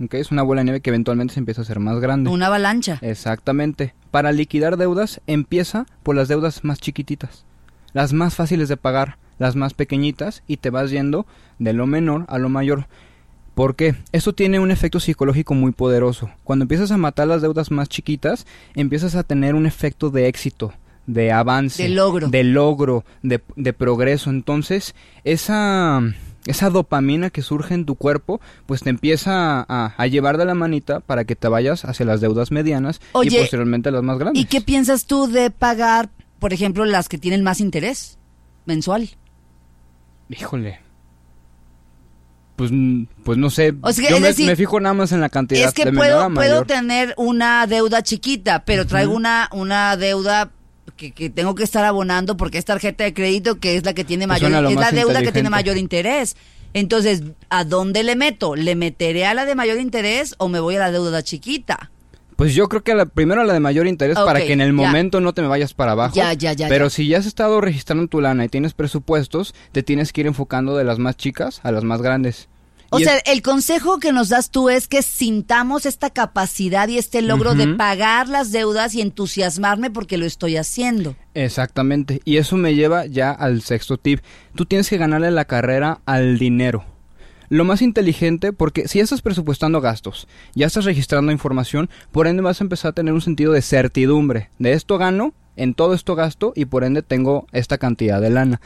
¿okay? 0.00 0.20
Es 0.20 0.30
una 0.30 0.44
bola 0.44 0.60
de 0.60 0.66
nieve 0.66 0.80
que 0.80 0.90
eventualmente 0.90 1.34
se 1.34 1.40
empieza 1.40 1.62
a 1.62 1.64
hacer 1.64 1.80
más 1.80 1.98
grande. 1.98 2.30
Una 2.30 2.46
avalancha. 2.46 3.00
Exactamente. 3.02 3.94
Para 4.12 4.30
liquidar 4.30 4.76
deudas 4.76 5.20
empieza 5.26 5.86
por 6.04 6.14
las 6.14 6.28
deudas 6.28 6.62
más 6.62 6.78
chiquititas 6.78 7.47
las 7.92 8.12
más 8.12 8.34
fáciles 8.34 8.68
de 8.68 8.76
pagar, 8.76 9.18
las 9.38 9.56
más 9.56 9.74
pequeñitas, 9.74 10.42
y 10.46 10.58
te 10.58 10.70
vas 10.70 10.90
yendo 10.90 11.26
de 11.58 11.72
lo 11.72 11.86
menor 11.86 12.24
a 12.28 12.38
lo 12.38 12.48
mayor. 12.48 12.86
¿Por 13.54 13.74
qué? 13.74 13.96
Esto 14.12 14.34
tiene 14.34 14.60
un 14.60 14.70
efecto 14.70 15.00
psicológico 15.00 15.54
muy 15.54 15.72
poderoso. 15.72 16.30
Cuando 16.44 16.62
empiezas 16.62 16.92
a 16.92 16.96
matar 16.96 17.26
las 17.26 17.42
deudas 17.42 17.70
más 17.70 17.88
chiquitas, 17.88 18.46
empiezas 18.74 19.16
a 19.16 19.24
tener 19.24 19.54
un 19.54 19.66
efecto 19.66 20.10
de 20.10 20.28
éxito, 20.28 20.72
de 21.06 21.32
avance, 21.32 21.82
de 21.82 21.88
logro, 21.88 22.28
de, 22.28 22.44
logro 22.44 23.04
de, 23.22 23.40
de 23.56 23.72
progreso. 23.72 24.30
Entonces, 24.30 24.94
esa 25.24 26.02
esa 26.48 26.70
dopamina 26.70 27.30
que 27.30 27.42
surge 27.42 27.74
en 27.74 27.84
tu 27.84 27.94
cuerpo, 27.94 28.40
pues 28.66 28.82
te 28.82 28.90
empieza 28.90 29.66
a, 29.68 30.06
llevar 30.06 30.38
de 30.38 30.46
la 30.46 30.54
manita 30.54 31.00
para 31.00 31.24
que 31.24 31.36
te 31.36 31.48
vayas 31.48 31.84
hacia 31.84 32.06
las 32.06 32.20
deudas 32.20 32.50
medianas 32.50 33.00
y 33.22 33.30
posteriormente 33.30 33.90
las 33.90 34.02
más 34.02 34.18
grandes. 34.18 34.42
¿Y 34.42 34.46
qué 34.46 34.60
piensas 34.60 35.04
tú 35.04 35.26
de 35.26 35.50
pagar, 35.50 36.08
por 36.38 36.52
ejemplo, 36.52 36.84
las 36.84 37.08
que 37.08 37.18
tienen 37.18 37.42
más 37.42 37.60
interés 37.60 38.18
mensual? 38.66 39.10
Híjole. 40.28 40.80
Pues, 42.56 42.72
pues 43.22 43.38
no 43.38 43.50
sé. 43.50 43.72
Yo 44.10 44.18
me, 44.18 44.56
fijo 44.56 44.80
nada 44.80 44.92
más 44.92 45.12
en 45.12 45.20
la 45.20 45.28
cantidad. 45.28 45.68
Es 45.68 45.74
que 45.74 45.92
puedo, 45.92 46.28
puedo 46.34 46.64
tener 46.64 47.14
una 47.16 47.66
deuda 47.68 48.02
chiquita, 48.02 48.64
pero 48.64 48.84
traigo 48.84 49.14
una, 49.14 49.48
una 49.52 49.96
deuda 49.96 50.50
que, 50.96 51.30
tengo 51.30 51.54
que 51.54 51.62
estar 51.62 51.84
abonando 51.84 52.36
porque 52.36 52.58
es 52.58 52.64
tarjeta 52.64 53.04
de 53.04 53.14
crédito 53.14 53.60
que 53.60 53.76
es 53.76 53.84
la 53.84 53.94
que 53.94 54.04
tiene 54.04 54.26
mayor 54.26 54.50
es 54.66 54.74
la 54.74 54.90
deuda 54.90 55.22
que 55.22 55.32
tiene 55.32 55.50
mayor 55.50 55.76
interés. 55.76 56.36
Entonces, 56.74 57.22
¿a 57.48 57.64
dónde 57.64 58.02
le 58.02 58.16
meto? 58.16 58.56
¿Le 58.56 58.74
meteré 58.74 59.24
a 59.24 59.34
la 59.34 59.46
de 59.46 59.54
mayor 59.54 59.78
interés 59.78 60.34
o 60.38 60.48
me 60.48 60.60
voy 60.60 60.76
a 60.76 60.80
la 60.80 60.90
deuda 60.90 61.22
chiquita? 61.22 61.90
Pues 62.38 62.54
yo 62.54 62.68
creo 62.68 62.84
que 62.84 62.94
la, 62.94 63.04
primero 63.04 63.42
la 63.42 63.52
de 63.52 63.58
mayor 63.58 63.88
interés 63.88 64.16
para 64.16 64.38
que 64.38 64.52
en 64.52 64.60
el 64.60 64.72
momento 64.72 65.20
no 65.20 65.32
te 65.32 65.42
me 65.42 65.48
vayas 65.48 65.74
para 65.74 65.90
abajo. 65.90 66.14
Ya, 66.14 66.34
ya, 66.34 66.52
ya. 66.52 66.68
Pero 66.68 66.88
si 66.88 67.08
ya 67.08 67.18
has 67.18 67.26
estado 67.26 67.60
registrando 67.60 68.06
tu 68.06 68.20
lana 68.20 68.44
y 68.44 68.48
tienes 68.48 68.74
presupuestos, 68.74 69.56
te 69.72 69.82
tienes 69.82 70.12
que 70.12 70.20
ir 70.20 70.28
enfocando 70.28 70.76
de 70.76 70.84
las 70.84 71.00
más 71.00 71.16
chicas 71.16 71.58
a 71.64 71.72
las 71.72 71.82
más 71.82 72.00
grandes. 72.00 72.48
O 72.90 73.00
sea, 73.00 73.18
el 73.26 73.42
consejo 73.42 73.98
que 73.98 74.12
nos 74.12 74.28
das 74.28 74.52
tú 74.52 74.68
es 74.68 74.86
que 74.86 75.02
sintamos 75.02 75.84
esta 75.84 76.10
capacidad 76.10 76.86
y 76.86 76.96
este 76.98 77.22
logro 77.22 77.56
de 77.56 77.74
pagar 77.74 78.28
las 78.28 78.52
deudas 78.52 78.94
y 78.94 79.00
entusiasmarme 79.00 79.90
porque 79.90 80.16
lo 80.16 80.24
estoy 80.24 80.56
haciendo. 80.56 81.16
Exactamente. 81.34 82.20
Y 82.24 82.36
eso 82.36 82.56
me 82.56 82.76
lleva 82.76 83.06
ya 83.06 83.32
al 83.32 83.62
sexto 83.62 83.98
tip. 83.98 84.20
Tú 84.54 84.64
tienes 84.64 84.88
que 84.88 84.96
ganarle 84.96 85.32
la 85.32 85.44
carrera 85.44 86.02
al 86.06 86.38
dinero. 86.38 86.84
Lo 87.48 87.64
más 87.64 87.80
inteligente, 87.82 88.52
porque 88.52 88.88
si 88.88 89.00
estás 89.00 89.22
presupuestando 89.22 89.80
gastos, 89.80 90.28
ya 90.54 90.66
estás 90.66 90.84
registrando 90.84 91.32
información, 91.32 91.88
por 92.12 92.26
ende 92.26 92.42
vas 92.42 92.60
a 92.60 92.64
empezar 92.64 92.90
a 92.90 92.94
tener 92.94 93.14
un 93.14 93.20
sentido 93.20 93.52
de 93.52 93.62
certidumbre. 93.62 94.50
De 94.58 94.72
esto 94.72 94.98
gano, 94.98 95.32
en 95.56 95.74
todo 95.74 95.94
esto 95.94 96.14
gasto 96.14 96.52
y 96.54 96.66
por 96.66 96.84
ende 96.84 97.02
tengo 97.02 97.46
esta 97.52 97.78
cantidad 97.78 98.20
de 98.20 98.30
lana. 98.30 98.60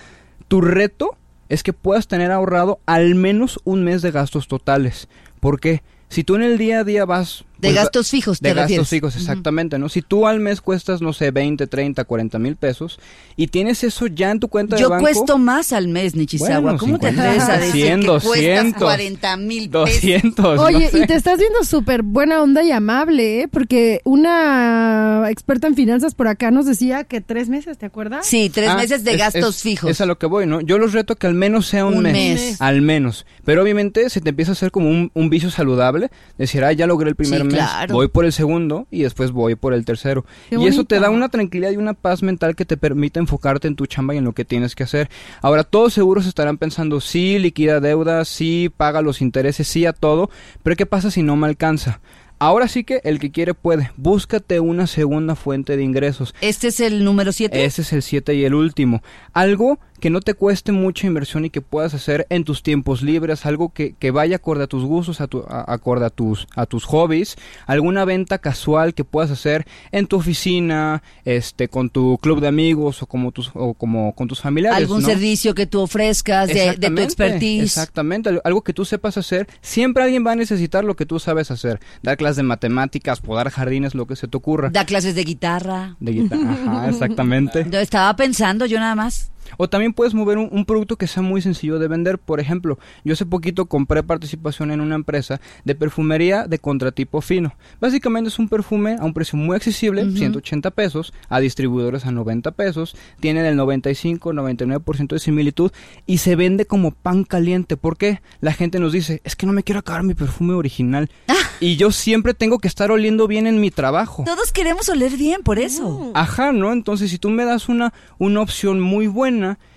Tu 0.48 0.60
reto 0.60 1.16
es 1.48 1.62
que 1.62 1.72
puedas 1.72 2.08
tener 2.08 2.30
ahorrado 2.30 2.80
al 2.86 3.14
menos 3.14 3.60
un 3.64 3.84
mes 3.84 4.02
de 4.02 4.10
gastos 4.10 4.48
totales. 4.48 5.08
¿Por 5.40 5.60
qué? 5.60 5.82
Si 6.08 6.24
tú 6.24 6.34
en 6.34 6.42
el 6.42 6.58
día 6.58 6.80
a 6.80 6.84
día 6.84 7.04
vas... 7.04 7.44
De 7.62 7.68
pues, 7.68 7.76
gastos 7.76 8.10
fijos, 8.10 8.40
De 8.40 8.54
gastos 8.54 8.88
fijos, 8.88 9.14
exactamente, 9.14 9.78
¿no? 9.78 9.88
Si 9.88 10.02
tú 10.02 10.26
al 10.26 10.40
mes 10.40 10.60
cuestas, 10.60 11.00
no 11.00 11.12
sé, 11.12 11.30
20, 11.30 11.68
30, 11.68 12.04
40 12.04 12.38
mil 12.40 12.56
pesos 12.56 12.98
y 13.36 13.46
tienes 13.46 13.84
eso 13.84 14.08
ya 14.08 14.32
en 14.32 14.40
tu 14.40 14.48
cuenta 14.48 14.74
de 14.74 14.82
banco... 14.82 14.96
Yo 14.96 15.00
cuesto 15.00 15.38
más 15.38 15.72
al 15.72 15.86
mes, 15.86 16.16
Nichisagua. 16.16 16.76
¿Cómo 16.76 16.98
te 16.98 17.08
atreves 17.08 17.44
a 17.44 17.58
decir 17.58 18.00
que 18.00 18.06
cuestas 18.06 18.74
40 18.76 19.36
mil 19.36 19.70
pesos? 19.70 19.92
200, 19.92 20.58
Oye, 20.58 20.90
y 20.92 21.06
te 21.06 21.14
estás 21.14 21.38
viendo 21.38 21.62
súper 21.62 22.02
buena 22.02 22.42
onda 22.42 22.64
y 22.64 22.72
amable, 22.72 23.42
¿eh? 23.42 23.48
Porque 23.48 24.00
una 24.02 25.26
experta 25.30 25.68
en 25.68 25.76
finanzas 25.76 26.16
por 26.16 26.26
acá 26.26 26.50
nos 26.50 26.66
decía 26.66 27.04
que 27.04 27.20
tres 27.20 27.48
meses, 27.48 27.78
¿te 27.78 27.86
acuerdas? 27.86 28.26
Sí, 28.26 28.50
tres 28.52 28.70
ah, 28.70 28.76
meses 28.76 29.04
de 29.04 29.16
gastos 29.16 29.62
fijos. 29.62 29.88
Es 29.88 30.00
a 30.00 30.06
lo 30.06 30.18
que 30.18 30.26
voy, 30.26 30.46
¿no? 30.46 30.60
Yo 30.62 30.78
los 30.78 30.92
reto 30.92 31.14
que 31.14 31.28
al 31.28 31.34
menos 31.34 31.68
sea 31.68 31.86
un, 31.86 32.02
mes, 32.02 32.60
Al 32.60 32.82
menos. 32.82 33.24
Pero 33.44 33.62
obviamente 33.62 34.10
se 34.10 34.20
te 34.20 34.30
empieza 34.30 34.50
a 34.50 34.54
hacer 34.54 34.72
como 34.72 35.08
un 35.14 35.30
vicio 35.30 35.52
saludable 35.52 36.10
decir, 36.38 36.64
ah, 36.64 36.72
ya 36.72 36.88
logré 36.88 37.08
el 37.08 37.14
primer 37.14 37.44
mes, 37.44 37.51
voy 37.90 38.08
por 38.08 38.24
el 38.24 38.32
segundo 38.32 38.86
y 38.90 39.02
después 39.02 39.30
voy 39.30 39.54
por 39.54 39.74
el 39.74 39.84
tercero. 39.84 40.24
y 40.50 40.66
eso 40.66 40.84
te 40.84 41.00
da 41.00 41.10
una 41.10 41.28
tranquilidad 41.28 41.70
y 41.72 41.76
una 41.76 41.94
paz 41.94 42.22
mental 42.22 42.56
que 42.56 42.64
te 42.64 42.76
permite 42.76 43.20
enfocarte 43.20 43.68
en 43.68 43.76
tu 43.76 43.86
chamba 43.86 44.14
y 44.14 44.18
en 44.18 44.24
lo 44.24 44.32
que 44.32 44.44
tienes 44.44 44.74
que 44.74 44.84
hacer. 44.84 45.10
Ahora, 45.40 45.64
todos 45.64 45.92
seguros 45.92 46.26
estarán 46.26 46.58
pensando, 46.58 47.00
sí, 47.00 47.38
liquida 47.38 47.80
deudas, 47.80 48.28
sí, 48.28 48.70
paga 48.76 49.02
los 49.02 49.20
intereses, 49.20 49.68
sí 49.68 49.86
a 49.86 49.92
todo, 49.92 50.30
pero 50.62 50.76
¿qué 50.76 50.86
pasa 50.86 51.10
si 51.10 51.22
no 51.22 51.36
me 51.36 51.46
alcanza? 51.46 52.00
Ahora 52.42 52.66
sí 52.66 52.82
que 52.82 53.00
el 53.04 53.20
que 53.20 53.30
quiere 53.30 53.54
puede. 53.54 53.92
Búscate 53.96 54.58
una 54.58 54.88
segunda 54.88 55.36
fuente 55.36 55.76
de 55.76 55.84
ingresos. 55.84 56.34
¿Este 56.40 56.68
es 56.68 56.80
el 56.80 57.04
número 57.04 57.30
7? 57.30 57.64
Este 57.64 57.82
es 57.82 57.92
el 57.92 58.02
7 58.02 58.34
y 58.34 58.44
el 58.44 58.54
último. 58.54 59.00
Algo 59.32 59.78
que 60.02 60.10
no 60.10 60.20
te 60.20 60.34
cueste 60.34 60.72
mucha 60.72 61.06
inversión 61.06 61.44
y 61.44 61.50
que 61.50 61.60
puedas 61.60 61.94
hacer 61.94 62.26
en 62.28 62.42
tus 62.42 62.64
tiempos 62.64 63.02
libres, 63.02 63.46
algo 63.46 63.72
que, 63.72 63.94
que 63.96 64.10
vaya 64.10 64.34
acorde 64.34 64.64
a 64.64 64.66
tus 64.66 64.82
gustos, 64.82 65.20
a 65.20 65.28
tu, 65.28 65.44
acorde 65.48 66.04
a 66.04 66.10
tus, 66.10 66.48
a 66.56 66.66
tus 66.66 66.84
hobbies, 66.86 67.36
alguna 67.66 68.04
venta 68.04 68.38
casual 68.38 68.94
que 68.94 69.04
puedas 69.04 69.30
hacer 69.30 69.64
en 69.92 70.08
tu 70.08 70.16
oficina, 70.16 71.04
este, 71.24 71.68
con 71.68 71.88
tu 71.88 72.18
club 72.18 72.40
de 72.40 72.48
amigos 72.48 73.00
o 73.00 73.06
como 73.06 73.30
tus, 73.30 73.52
o 73.54 73.74
como 73.74 74.12
con 74.16 74.26
tus 74.26 74.40
familiares. 74.40 74.76
Algún 74.76 75.02
servicio 75.02 75.54
que 75.54 75.68
tú 75.68 75.78
ofrezcas 75.78 76.48
de, 76.48 76.74
de, 76.76 76.90
tu 76.90 77.00
expertise. 77.00 77.62
Exactamente, 77.62 78.40
algo 78.42 78.62
que 78.62 78.72
tú 78.72 78.84
sepas 78.84 79.16
hacer. 79.18 79.46
Siempre 79.60 80.02
alguien 80.02 80.26
va 80.26 80.32
a 80.32 80.36
necesitar 80.36 80.82
lo 80.82 80.96
que 80.96 81.06
tú 81.06 81.20
sabes 81.20 81.52
hacer. 81.52 81.78
Dar 82.02 82.16
clases 82.16 82.38
de 82.38 82.42
matemáticas, 82.42 83.20
podar 83.20 83.50
jardines, 83.50 83.94
lo 83.94 84.08
que 84.08 84.16
se 84.16 84.26
te 84.26 84.36
ocurra. 84.36 84.68
Dar 84.70 84.84
clases 84.84 85.14
de 85.14 85.22
guitarra. 85.22 85.94
De 86.00 86.10
guitarra, 86.10 86.50
ajá, 86.50 86.88
exactamente. 86.90 87.64
Estaba 87.80 88.16
pensando 88.16 88.66
yo 88.66 88.80
nada 88.80 88.96
más. 88.96 89.30
O 89.56 89.68
también 89.68 89.92
puedes 89.92 90.14
mover 90.14 90.38
un, 90.38 90.64
producto 90.64 90.96
que 90.96 91.06
sea 91.06 91.22
muy 91.22 91.42
sencillo 91.42 91.78
de 91.78 91.88
vender. 91.88 92.18
Por 92.18 92.40
ejemplo, 92.40 92.78
yo 93.04 93.12
hace 93.14 93.26
poquito 93.26 93.66
compré 93.66 94.02
participación 94.02 94.70
en 94.70 94.80
una 94.80 94.94
empresa 94.94 95.40
de 95.64 95.74
perfumería 95.74 96.46
de 96.46 96.58
contratipo 96.58 97.20
fino. 97.20 97.54
Básicamente 97.80 98.28
es 98.28 98.38
un 98.38 98.48
perfume 98.48 98.96
a 98.98 99.04
un 99.04 99.12
precio 99.12 99.38
muy 99.38 99.56
accesible, 99.56 100.10
180 100.10 100.70
pesos, 100.70 101.12
a 101.28 101.40
distribuidores 101.40 102.06
a 102.06 102.12
90 102.12 102.52
pesos, 102.52 102.96
tiene 103.20 103.42
del 103.42 103.58
95-99% 103.58 105.08
de 105.08 105.18
similitud 105.18 105.72
y 106.06 106.18
se 106.18 106.36
vende 106.36 106.66
como 106.66 106.92
pan 106.92 107.24
caliente. 107.24 107.76
¿Por 107.76 107.96
qué? 107.96 108.20
La 108.40 108.52
gente 108.52 108.78
nos 108.78 108.92
dice, 108.92 109.20
es 109.24 109.36
que 109.36 109.46
no 109.46 109.52
me 109.52 109.62
quiero 109.62 109.80
acabar 109.80 110.02
mi 110.02 110.14
perfume 110.14 110.54
original. 110.54 111.10
Ah. 111.28 111.34
Y 111.60 111.76
yo 111.76 111.92
siempre 111.92 112.34
tengo 112.34 112.58
que 112.58 112.66
estar 112.66 112.90
oliendo 112.90 113.28
bien 113.28 113.46
en 113.46 113.60
mi 113.60 113.70
trabajo. 113.70 114.24
Todos 114.26 114.50
queremos 114.50 114.88
oler 114.88 115.16
bien, 115.16 115.42
por 115.42 115.60
eso. 115.60 116.10
Ajá, 116.14 116.50
¿no? 116.50 116.72
Entonces, 116.72 117.10
si 117.10 117.18
tú 117.18 117.30
me 117.30 117.44
das 117.44 117.68
una, 117.68 117.92
una 118.18 118.40
opción 118.40 118.80
muy 118.80 119.06
buena, 119.06 119.31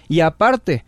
y 0.08 0.20
aparte, 0.20 0.84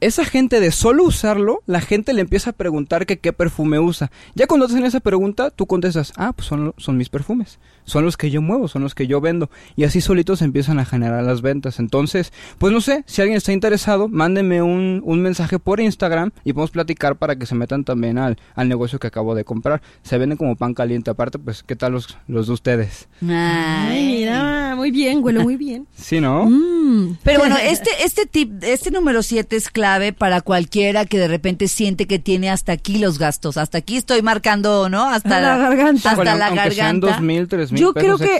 esa 0.00 0.24
gente 0.24 0.60
de 0.60 0.72
solo 0.72 1.04
usarlo, 1.04 1.62
la 1.66 1.80
gente 1.80 2.12
le 2.12 2.20
empieza 2.20 2.50
a 2.50 2.54
preguntar 2.54 3.06
que 3.06 3.18
qué 3.18 3.32
perfume 3.32 3.78
usa. 3.78 4.10
Ya 4.34 4.46
cuando 4.46 4.66
te 4.66 4.72
hacen 4.72 4.86
esa 4.86 5.00
pregunta, 5.00 5.50
tú 5.50 5.66
contestas, 5.66 6.12
ah, 6.16 6.32
pues 6.32 6.48
son, 6.48 6.74
son 6.78 6.96
mis 6.96 7.08
perfumes 7.08 7.58
son 7.90 8.04
los 8.04 8.16
que 8.16 8.30
yo 8.30 8.40
muevo, 8.40 8.68
son 8.68 8.82
los 8.82 8.94
que 8.94 9.06
yo 9.06 9.20
vendo. 9.20 9.50
Y 9.76 9.84
así 9.84 10.00
solitos 10.00 10.42
empiezan 10.42 10.78
a 10.78 10.84
generar 10.84 11.24
las 11.24 11.42
ventas. 11.42 11.78
Entonces, 11.78 12.32
pues 12.58 12.72
no 12.72 12.80
sé, 12.80 13.02
si 13.06 13.20
alguien 13.20 13.36
está 13.36 13.52
interesado, 13.52 14.08
mándenme 14.08 14.62
un, 14.62 15.02
un 15.04 15.20
mensaje 15.20 15.58
por 15.58 15.80
Instagram 15.80 16.30
y 16.44 16.52
podemos 16.52 16.70
platicar 16.70 17.16
para 17.16 17.36
que 17.36 17.46
se 17.46 17.54
metan 17.54 17.84
también 17.84 18.18
al, 18.18 18.38
al 18.54 18.68
negocio 18.68 18.98
que 18.98 19.08
acabo 19.08 19.34
de 19.34 19.44
comprar. 19.44 19.82
Se 20.02 20.18
venden 20.18 20.38
como 20.38 20.56
pan 20.56 20.72
caliente. 20.72 21.10
Aparte, 21.10 21.38
pues, 21.38 21.62
¿qué 21.62 21.76
tal 21.76 21.92
los, 21.92 22.16
los 22.28 22.46
de 22.46 22.52
ustedes? 22.52 23.08
Ay, 23.28 24.06
mira, 24.06 24.74
muy 24.76 24.90
bien, 24.92 25.22
huele 25.22 25.40
muy 25.40 25.56
bien. 25.56 25.86
sí, 25.94 26.20
¿no? 26.20 26.46
Mm. 26.46 27.18
Pero 27.24 27.40
bueno, 27.40 27.56
este, 27.62 27.90
este 28.04 28.26
tip, 28.26 28.62
este 28.62 28.90
número 28.90 29.22
7 29.22 29.56
es 29.56 29.68
clave 29.90 30.12
para 30.12 30.40
cualquiera 30.40 31.04
que 31.04 31.18
de 31.18 31.26
repente 31.26 31.66
siente 31.66 32.06
que 32.06 32.20
tiene 32.20 32.48
hasta 32.48 32.72
aquí 32.72 32.98
los 32.98 33.18
gastos. 33.18 33.56
Hasta 33.56 33.78
aquí 33.78 33.96
estoy 33.96 34.22
marcando, 34.22 34.88
¿no? 34.88 35.08
Hasta 35.08 35.40
la, 35.40 35.56
garganta. 35.56 36.12
Hasta 36.12 36.24
la 36.24 36.36
garganta. 36.36 36.70
Sean 36.70 37.00
dos 37.00 37.20
mil, 37.20 37.48
tres 37.48 37.72
mil 37.72 37.80
yo 37.80 37.92
creo 37.92 38.16
que 38.16 38.38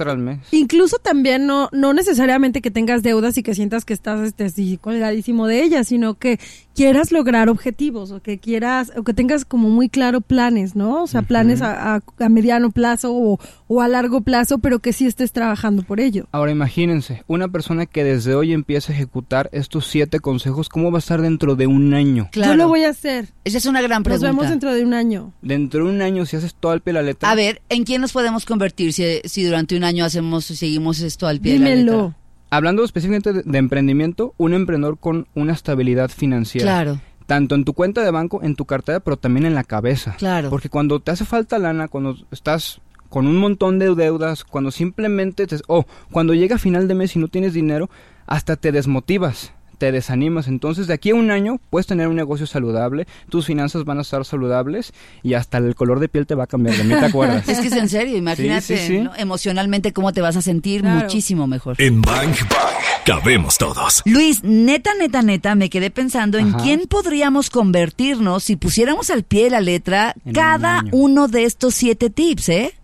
incluso 0.53 0.99
también 0.99 1.47
no 1.47 1.69
no 1.73 1.93
necesariamente 1.93 2.61
que 2.63 2.71
tengas 2.71 3.03
deudas 3.03 3.37
y 3.37 3.43
que 3.43 3.55
sientas 3.55 3.85
que 3.85 3.93
estás 3.93 4.21
este 4.21 4.45
así 4.45 4.79
colgadísimo 4.81 5.49
de 5.49 5.63
ellas, 5.63 5.89
sino 5.89 6.15
que 6.15 6.39
quieras 6.75 7.13
lograr 7.13 7.49
objetivos 7.49 8.11
o 8.11 8.23
que 8.23 8.39
quieras 8.39 8.93
o 8.97 9.03
que 9.03 9.13
tengas 9.13 9.45
como 9.45 9.69
muy 9.69 9.89
claro 9.89 10.21
planes, 10.21 10.77
¿no? 10.77 11.03
O 11.03 11.07
sea, 11.07 11.23
planes 11.23 11.63
a, 11.63 11.97
a, 11.97 12.29
mediano 12.29 12.71
plazo 12.71 13.13
o, 13.13 13.39
o, 13.67 13.81
a 13.83 13.89
largo 13.89 14.21
plazo, 14.23 14.59
pero 14.59 14.79
que 14.79 14.93
sí 14.93 15.07
estés 15.07 15.33
trabajando 15.33 15.83
por 15.83 16.01
ello. 16.01 16.27
Ahora 16.33 16.53
imagínense, 16.53 17.23
una 17.27 17.49
persona 17.49 17.87
que 17.87 18.05
desde 18.05 18.35
hoy 18.35 18.53
empieza 18.53 18.93
a 18.93 18.95
ejecutar 18.95 19.51
estos 19.53 19.87
siete 19.87 20.21
consejos, 20.21 20.69
¿cómo 20.69 20.91
va 20.91 20.99
a 20.99 21.01
estar 21.01 21.21
dentro 21.21 21.40
de 21.41 21.67
un 21.67 21.95
año? 21.95 22.29
Yo 22.33 22.55
lo 22.55 22.69
voy 22.69 22.85
a 22.85 22.91
hacer. 22.91 23.29
Esa 23.45 23.59
es 23.59 23.67
una 23.67 23.81
gran 23.83 24.03
pregunta. 24.03 24.29
Nos 24.29 24.37
vemos 24.37 24.51
dentro 24.51 24.73
de 24.73 24.85
un 24.85 24.95
año. 24.95 25.33
Dentro 25.43 25.85
de 25.85 25.91
un 25.91 26.03
año, 26.03 26.27
si 26.27 26.37
haces 26.37 26.55
todo 26.55 26.73
al 26.73 26.81
pie 26.81 26.93
de 26.93 27.01
la 27.01 27.07
letra. 27.07 27.31
A 27.31 27.35
ver, 27.35 27.63
¿en 27.69 27.85
quién 27.85 28.01
nos 28.01 28.13
podemos 28.13 28.45
convertir 28.45 28.93
si, 28.93 29.21
si 29.25 29.45
durante 29.45 29.77
un 29.77 29.85
año 29.85 30.05
hacemos, 30.05 30.45
seguimos 30.45 31.01
esto 31.01 31.27
al 31.27 31.41
pie 31.41 31.55
de 31.55 31.59
la 31.59 31.75
letra? 31.75 32.17
Hablando 32.51 32.85
específicamente 32.85 33.33
de, 33.33 33.43
de 33.45 33.59
emprendimiento, 33.59 34.35
un 34.37 34.55
emprendedor 34.55 34.99
con 34.99 35.29
una 35.35 35.53
estabilidad 35.53 36.11
financiera. 36.11 36.65
Claro 36.65 37.01
tanto 37.27 37.55
en 37.55 37.65
tu 37.65 37.75
cuenta 37.75 38.03
de 38.03 38.11
banco, 38.11 38.41
en 38.43 38.57
tu 38.57 38.65
cartera, 38.65 38.99
pero 38.99 39.17
también 39.17 39.47
en 39.47 39.55
la 39.55 39.63
cabeza. 39.63 40.17
Claro. 40.19 40.51
Porque 40.51 40.69
cuando 40.69 40.99
te 40.99 41.13
hace 41.13 41.25
falta 41.25 41.61
lana, 41.61 41.87
cuando 41.87 42.17
estás 42.33 42.81
con 43.09 43.29
un 43.29 43.37
montón 43.37 43.79
de 43.79 43.95
deudas, 43.95 44.43
cuando 44.43 44.73
simplemente 44.73 45.47
te, 45.47 45.59
o 45.69 45.87
cuando 46.11 46.35
llega 46.35 46.59
final 46.59 46.89
de 46.89 46.97
mes 46.97 47.15
y 47.15 47.21
no 47.21 47.29
tienes 47.29 47.53
dinero, 47.53 47.89
hasta 48.27 48.57
te 48.57 48.73
desmotivas 48.73 49.53
te 49.81 49.91
desanimas. 49.93 50.47
Entonces, 50.47 50.87
de 50.87 50.95
aquí 50.95 51.11
a 51.11 51.15
un 51.15 51.31
año 51.31 51.59
puedes 51.71 51.87
tener 51.87 52.07
un 52.07 52.15
negocio 52.15 52.47
saludable, 52.47 53.07
tus 53.31 53.47
finanzas 53.47 53.85
van 53.85 53.99
a 53.99 54.03
estar 54.03 54.25
saludables 54.27 54.93
y 55.23 55.33
hasta 55.33 55.57
el 55.57 55.75
color 55.75 56.01
de 56.01 56.09
piel 56.09 56.27
te 56.27 56.35
va 56.35 56.45
a 56.45 56.47
cambiar. 56.47 56.77
¿De 56.77 56.85
mí 56.85 56.95
te 56.95 57.07
acuerdas? 57.07 57.49
es 57.49 57.61
que 57.61 57.69
es 57.69 57.73
en 57.73 57.89
serio, 57.89 58.17
imagínate 58.17 59.09
emocionalmente 59.17 59.95
cómo 59.95 60.13
te 60.13 60.21
vas 60.21 60.37
a 60.37 60.43
sentir 60.43 60.85
muchísimo 60.85 61.47
mejor. 61.47 61.77
En 61.81 62.03
Bank 62.03 62.37
Bank 62.43 63.07
cabemos 63.07 63.57
todos. 63.57 64.03
Luis, 64.05 64.45
neta, 64.45 64.91
neta, 64.99 65.23
neta, 65.23 65.55
me 65.55 65.71
quedé 65.71 65.91
pensando 65.91 66.37
en 66.37 66.53
quién 66.53 66.83
podríamos 66.87 67.49
convertirnos 67.49 68.45
si 68.45 68.57
pusiéramos 68.57 69.09
al 69.09 69.23
pie 69.23 69.45
de 69.45 69.51
la 69.51 69.63
letra 69.63 70.15
cada 70.35 70.85
uno 70.93 71.27
de 71.27 71.45
estos 71.45 71.75
siete 71.75 72.11
tips, 72.11 72.51
¿eh? 72.51 72.75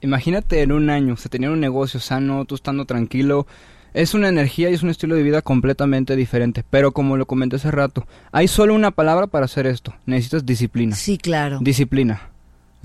Imagínate 0.00 0.62
en 0.62 0.72
un 0.72 0.88
año, 0.88 1.18
se 1.18 1.28
tenía 1.28 1.50
un 1.50 1.60
negocio 1.60 2.00
sano, 2.00 2.46
tú 2.46 2.54
estando 2.54 2.86
tranquilo. 2.86 3.46
Es 3.94 4.12
una 4.12 4.28
energía 4.28 4.70
y 4.70 4.74
es 4.74 4.82
un 4.82 4.90
estilo 4.90 5.14
de 5.14 5.22
vida 5.22 5.40
completamente 5.40 6.16
diferente. 6.16 6.64
Pero 6.68 6.90
como 6.90 7.16
lo 7.16 7.26
comenté 7.26 7.56
hace 7.56 7.70
rato, 7.70 8.06
hay 8.32 8.48
solo 8.48 8.74
una 8.74 8.90
palabra 8.90 9.28
para 9.28 9.44
hacer 9.44 9.68
esto. 9.68 9.94
Necesitas 10.04 10.44
disciplina. 10.44 10.96
Sí, 10.96 11.16
claro. 11.16 11.58
Disciplina. 11.60 12.33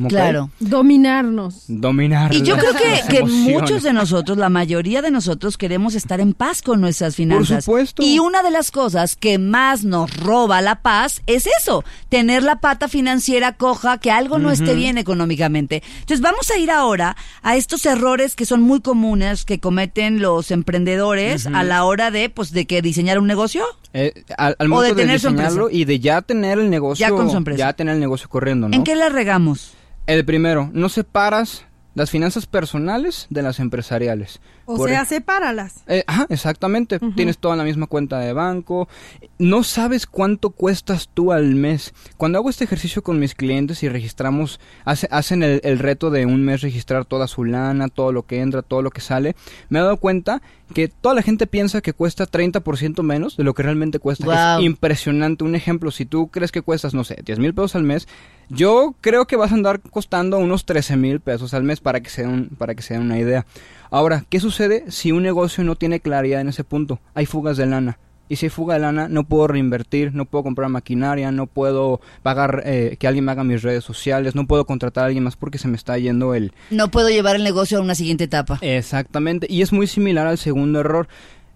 Claro. 0.07 0.49
Dominarnos. 0.59 1.65
Dominar. 1.67 2.33
Y 2.33 2.41
yo 2.43 2.57
creo 2.57 2.73
que, 3.07 3.23
muchos 3.25 3.83
de 3.83 3.91
nosotros, 3.91 4.37
la 4.37 4.49
mayoría 4.49 5.01
de 5.01 5.11
nosotros, 5.11 5.57
queremos 5.57 5.95
estar 5.95 6.21
en 6.21 6.33
paz 6.33 6.61
con 6.61 6.79
nuestras 6.79 7.15
finanzas. 7.15 7.65
Por 7.65 7.81
supuesto. 7.81 8.03
Y 8.03 8.19
una 8.19 8.41
de 8.41 8.51
las 8.51 8.71
cosas 8.71 9.15
que 9.15 9.37
más 9.37 9.83
nos 9.83 10.15
roba 10.15 10.61
la 10.61 10.81
paz 10.81 11.21
es 11.27 11.47
eso, 11.59 11.83
tener 12.07 12.43
la 12.43 12.61
pata 12.61 12.87
financiera 12.87 13.53
coja, 13.53 13.97
que 13.97 14.11
algo 14.11 14.39
no 14.39 14.51
esté 14.51 14.73
bien 14.73 14.97
económicamente. 14.97 15.83
Entonces 15.99 16.21
vamos 16.21 16.49
a 16.49 16.57
ir 16.57 16.71
ahora 16.71 17.17
a 17.41 17.57
estos 17.57 17.85
errores 17.85 18.35
que 18.35 18.45
son 18.45 18.61
muy 18.61 18.79
comunes 18.81 19.45
que 19.45 19.59
cometen 19.59 20.21
los 20.21 20.51
emprendedores 20.51 21.47
a 21.47 21.63
la 21.63 21.83
hora 21.83 22.11
de, 22.11 22.29
pues, 22.29 22.51
de 22.51 22.65
que 22.65 22.81
diseñar 22.81 23.19
un 23.19 23.27
negocio. 23.27 23.65
Eh, 23.93 24.23
al, 24.37 24.55
momento 24.67 24.95
de, 24.95 25.07
diseñarlo 25.07 25.69
y 25.69 25.85
de 25.85 25.99
ya 25.99 26.21
tener 26.21 26.59
el 26.59 26.69
negocio, 26.69 27.07
ya, 27.07 27.09
con 27.09 27.57
ya 27.57 27.73
tener 27.73 27.95
el 27.95 27.99
negocio 27.99 28.29
corriendo, 28.29 28.69
¿no? 28.69 28.75
¿En 28.75 28.83
qué 28.83 28.95
le 28.95 29.09
regamos? 29.09 29.73
El 30.09 30.25
primero, 30.25 30.71
no 30.73 30.89
separas 30.89 31.67
las 31.93 32.09
finanzas 32.09 32.47
personales 32.47 33.27
de 33.29 33.43
las 33.43 33.59
empresariales. 33.59 34.41
O 34.65 34.87
sea, 34.87 35.05
sepáralas. 35.05 35.83
Eh, 35.85 36.03
ajá, 36.07 36.25
exactamente. 36.29 36.99
Tienes 37.15 37.37
toda 37.37 37.55
la 37.55 37.63
misma 37.63 37.85
cuenta 37.85 38.17
de 38.17 38.33
banco. 38.33 38.89
No 39.37 39.63
sabes 39.63 40.07
cuánto 40.07 40.49
cuestas 40.49 41.09
tú 41.13 41.31
al 41.31 41.53
mes. 41.53 41.93
Cuando 42.17 42.39
hago 42.39 42.49
este 42.49 42.63
ejercicio 42.63 43.03
con 43.03 43.19
mis 43.19 43.35
clientes 43.35 43.83
y 43.83 43.89
registramos, 43.89 44.59
hacen 44.83 45.43
el, 45.43 45.77
reto 45.77 46.09
de 46.09 46.25
un 46.25 46.43
mes 46.43 46.61
registrar 46.61 47.05
toda 47.05 47.27
su 47.27 47.45
lana, 47.45 47.87
todo 47.87 48.11
lo 48.11 48.23
que 48.23 48.41
entra, 48.41 48.63
todo 48.63 48.81
lo 48.81 48.89
que 48.89 49.01
sale, 49.01 49.35
me 49.69 49.77
he 49.77 49.83
dado 49.83 49.97
cuenta 49.97 50.41
que 50.73 50.87
toda 50.87 51.15
la 51.15 51.21
gente 51.21 51.47
piensa 51.47 51.81
que 51.81 51.93
cuesta 51.93 52.25
30% 52.25 53.01
menos 53.03 53.37
de 53.37 53.43
lo 53.43 53.53
que 53.53 53.63
realmente 53.63 53.99
cuesta. 53.99 54.57
Es 54.57 54.63
impresionante. 54.63 55.43
Un 55.43 55.55
ejemplo, 55.55 55.91
si 55.91 56.05
tú 56.05 56.27
crees 56.27 56.51
que 56.51 56.61
cuestas, 56.61 56.93
no 56.93 57.03
sé, 57.03 57.17
10 57.23 57.39
mil 57.39 57.53
pesos 57.53 57.75
al 57.75 57.83
mes, 57.83 58.07
yo 58.49 58.95
creo 59.01 59.25
que 59.25 59.35
vas 59.35 59.51
a 59.51 59.55
andar 59.55 59.79
costando 59.81 60.37
unos 60.37 60.65
13 60.65 60.97
mil 60.97 61.19
pesos 61.19 61.53
al 61.53 61.63
mes 61.63 61.79
para 61.79 62.01
que, 62.01 62.09
se 62.09 62.25
un, 62.25 62.49
para 62.57 62.75
que 62.75 62.81
se 62.81 62.93
den 62.93 63.03
una 63.03 63.19
idea. 63.19 63.45
Ahora, 63.91 64.25
¿qué 64.29 64.39
sucede 64.39 64.85
si 64.89 65.11
un 65.11 65.23
negocio 65.23 65.63
no 65.63 65.75
tiene 65.75 65.99
claridad 65.99 66.41
en 66.41 66.49
ese 66.49 66.63
punto? 66.63 66.99
Hay 67.13 67.25
fugas 67.25 67.57
de 67.57 67.65
lana. 67.65 67.97
Y 68.29 68.35
si 68.35 68.45
hay 68.45 68.49
fuga 68.51 68.75
de 68.75 68.81
lana, 68.81 69.09
no 69.09 69.23
puedo 69.23 69.47
reinvertir, 69.47 70.13
no 70.13 70.25
puedo 70.25 70.43
comprar 70.43 70.69
maquinaria, 70.69 71.31
no 71.31 71.47
puedo 71.47 71.99
pagar 72.21 72.61
eh, 72.65 72.95
que 72.99 73.07
alguien 73.07 73.25
me 73.25 73.31
haga 73.31 73.43
mis 73.43 73.63
redes 73.63 73.83
sociales, 73.83 74.35
no 74.35 74.45
puedo 74.45 74.65
contratar 74.65 75.03
a 75.03 75.07
alguien 75.07 75.23
más 75.23 75.35
porque 75.35 75.57
se 75.57 75.67
me 75.67 75.75
está 75.75 75.97
yendo 75.97 76.35
el... 76.35 76.53
No 76.69 76.91
puedo 76.91 77.09
llevar 77.09 77.35
el 77.35 77.43
negocio 77.43 77.79
a 77.79 77.81
una 77.81 77.95
siguiente 77.95 78.25
etapa. 78.25 78.59
Exactamente. 78.61 79.47
Y 79.49 79.63
es 79.63 79.73
muy 79.73 79.87
similar 79.87 80.27
al 80.27 80.37
segundo 80.37 80.79
error. 80.79 81.07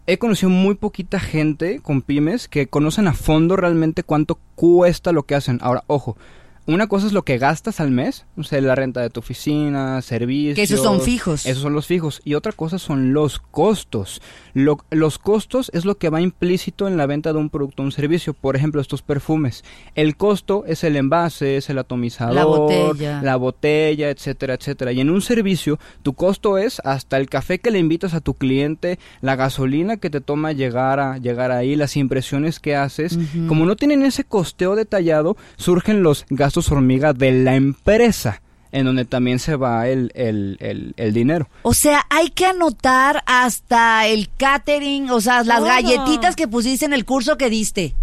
He 0.08 0.18
conocido 0.18 0.50
muy 0.50 0.76
poquita 0.76 1.20
gente 1.20 1.80
con 1.80 2.02
pymes 2.02 2.48
que 2.48 2.68
conocen 2.68 3.08
a 3.08 3.14
fondo 3.14 3.56
realmente 3.56 4.04
cuánto 4.04 4.40
cuesta 4.56 5.12
lo 5.12 5.24
que 5.24 5.36
hacen. 5.36 5.60
Ahora, 5.62 5.84
ojo, 5.88 6.18
una 6.66 6.88
cosa 6.88 7.08
es 7.08 7.14
lo 7.14 7.24
que 7.24 7.38
gastas 7.38 7.80
al 7.80 7.92
mes, 7.92 8.26
o 8.38 8.44
sea, 8.44 8.62
la 8.62 8.76
renta 8.76 9.02
de 9.02 9.10
tu 9.10 9.20
oficina, 9.20 10.02
servicios. 10.02 10.56
Que 10.56 10.64
esos 10.64 10.82
son 10.82 11.02
fijos. 11.02 11.46
Esos 11.46 11.62
son 11.62 11.74
los 11.74 11.88
fijos. 11.88 12.22
Y 12.24 12.36
otra 12.36 12.52
cosa 12.54 12.80
son 12.80 13.14
los 13.14 13.40
costos. 13.40 14.22
los 14.54 15.20
costos 15.20 15.70
es 15.74 15.86
lo 15.86 15.96
que 15.96 16.10
va 16.10 16.22
implícito 16.22 16.88
en 16.88 16.98
la 16.98 17.06
venta 17.06 17.34
de 17.34 17.40
un 17.40 17.50
producto 17.50 17.84
o 17.84 17.86
un 17.86 17.92
servicio. 17.92 18.34
Por 18.34 18.56
ejemplo, 18.56 18.82
estos 18.82 19.02
perfumes. 19.02 19.64
El 19.96 20.16
costo 20.16 20.64
es 20.66 20.84
el 20.84 20.96
envase, 20.96 21.58
es 21.58 21.70
el 21.70 21.80
atomizador, 21.80 22.36
la 22.36 22.46
botella, 22.46 23.22
la 23.22 23.36
botella 23.36 24.10
etcétera, 24.10 24.54
etcétera. 24.54 24.92
Y 24.92 25.02
en 25.02 25.10
un 25.10 25.22
servicio, 25.22 25.80
tu 26.02 26.14
costo 26.14 26.58
es 26.58 26.80
hasta 26.84 27.18
el 27.18 27.30
café 27.30 27.60
que 27.60 27.72
le 27.72 27.80
invitas 27.80 28.14
a 28.14 28.22
tu 28.22 28.36
cliente, 28.36 29.00
la 29.22 29.36
gasolina 29.36 29.98
que 29.98 30.10
te 30.10 30.22
toma 30.22 30.52
llegar, 30.52 31.00
a, 31.00 31.18
llegar 31.18 31.52
ahí, 31.52 31.76
las 31.76 31.98
impresiones 31.98 32.60
que 32.60 32.76
haces. 32.76 33.18
Como 33.48 33.66
no 33.66 33.76
tienen 33.76 34.04
ese 34.04 34.24
costeo 34.24 34.76
detallado, 34.76 35.36
surgen 35.58 36.04
los 36.04 36.26
gastos 36.30 36.53
hormiga 36.60 37.14
de 37.14 37.32
la 37.32 37.56
empresa 37.56 38.42
en 38.72 38.86
donde 38.86 39.06
también 39.06 39.38
se 39.38 39.56
va 39.56 39.88
el, 39.88 40.12
el, 40.16 40.94
el, 40.98 41.14
dinero. 41.14 41.48
O 41.62 41.76
sea, 41.76 42.08
hay 42.10 42.32
que 42.32 42.48
anotar 42.48 43.24
hasta 43.28 44.08
el 44.08 44.30
catering, 44.36 45.12
o 45.12 45.22
sea, 45.22 45.44
las 45.44 45.64
galletitas 45.64 46.36
que 46.36 46.48
pusiste 46.48 46.86
en 46.86 46.94
el 46.94 47.06
curso 47.06 47.38
que 47.38 47.52
diste 47.52 47.94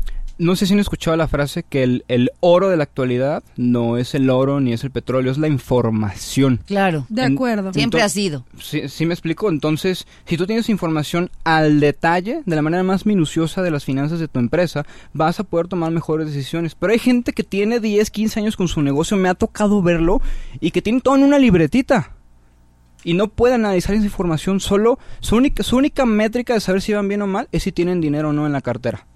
no 0.40 0.56
sé 0.56 0.64
si 0.64 0.72
han 0.72 0.80
escuchado 0.80 1.16
la 1.18 1.28
frase 1.28 1.62
que 1.62 1.82
el, 1.82 2.30
oro 2.40 2.70
de 2.70 2.78
la 2.78 2.84
actualidad 2.84 3.44
no 3.56 3.98
es 3.98 4.14
el 4.14 4.30
oro 4.30 4.58
ni 4.58 4.72
es 4.72 4.82
el 4.84 4.90
petróleo, 4.90 5.30
es 5.30 5.36
la 5.36 5.48
información. 5.48 6.60
Claro. 6.66 7.04
De 7.10 7.22
acuerdo. 7.22 7.74
Siempre 7.74 8.00
ha 8.00 8.08
sido. 8.08 8.46
Sí, 8.58 8.88
sí, 8.88 9.04
me 9.04 9.12
explico. 9.12 9.50
Entonces, 9.50 10.06
si 10.24 10.38
tú 10.38 10.46
tienes 10.46 10.70
información 10.70 11.30
al 11.44 11.78
detalle, 11.78 12.42
de 12.46 12.56
la 12.56 12.62
manera 12.62 12.82
más 12.82 13.04
minuciosa 13.04 13.60
de 13.60 13.70
las 13.70 13.84
finanzas 13.84 14.18
de 14.18 14.28
tu 14.28 14.38
empresa, 14.38 14.86
vas 15.12 15.38
a 15.40 15.44
poder 15.44 15.68
tomar 15.68 15.90
mejores 15.90 16.26
decisiones. 16.28 16.74
Pero 16.74 16.94
hay 16.94 16.98
gente 16.98 17.34
que 17.34 17.44
tiene 17.44 17.78
10, 17.78 18.10
15 18.10 18.40
años 18.40 18.56
con 18.56 18.66
su 18.66 18.80
negocio, 18.80 19.18
me 19.18 19.28
ha 19.28 19.34
tocado 19.34 19.82
verlo, 19.82 20.22
y 20.58 20.70
que 20.70 20.80
tiene 20.80 21.02
todo 21.02 21.16
en 21.16 21.24
una 21.24 21.38
libretita 21.38 22.12
y 23.04 23.14
no 23.14 23.28
puede 23.28 23.54
analizar 23.54 23.94
esa 23.94 24.04
información 24.04 24.60
solo 24.60 24.98
su 25.20 25.36
única, 25.36 25.62
su 25.62 25.76
única 25.76 26.04
métrica 26.04 26.54
de 26.54 26.60
saber 26.60 26.82
si 26.82 26.92
van 26.92 27.08
bien 27.08 27.22
o 27.22 27.26
mal 27.26 27.48
es 27.52 27.62
si 27.62 27.72
tienen 27.72 28.00
dinero 28.00 28.30
o 28.30 28.32
no 28.32 28.46
en 28.46 28.52
la 28.52 28.60
cartera 28.60 29.06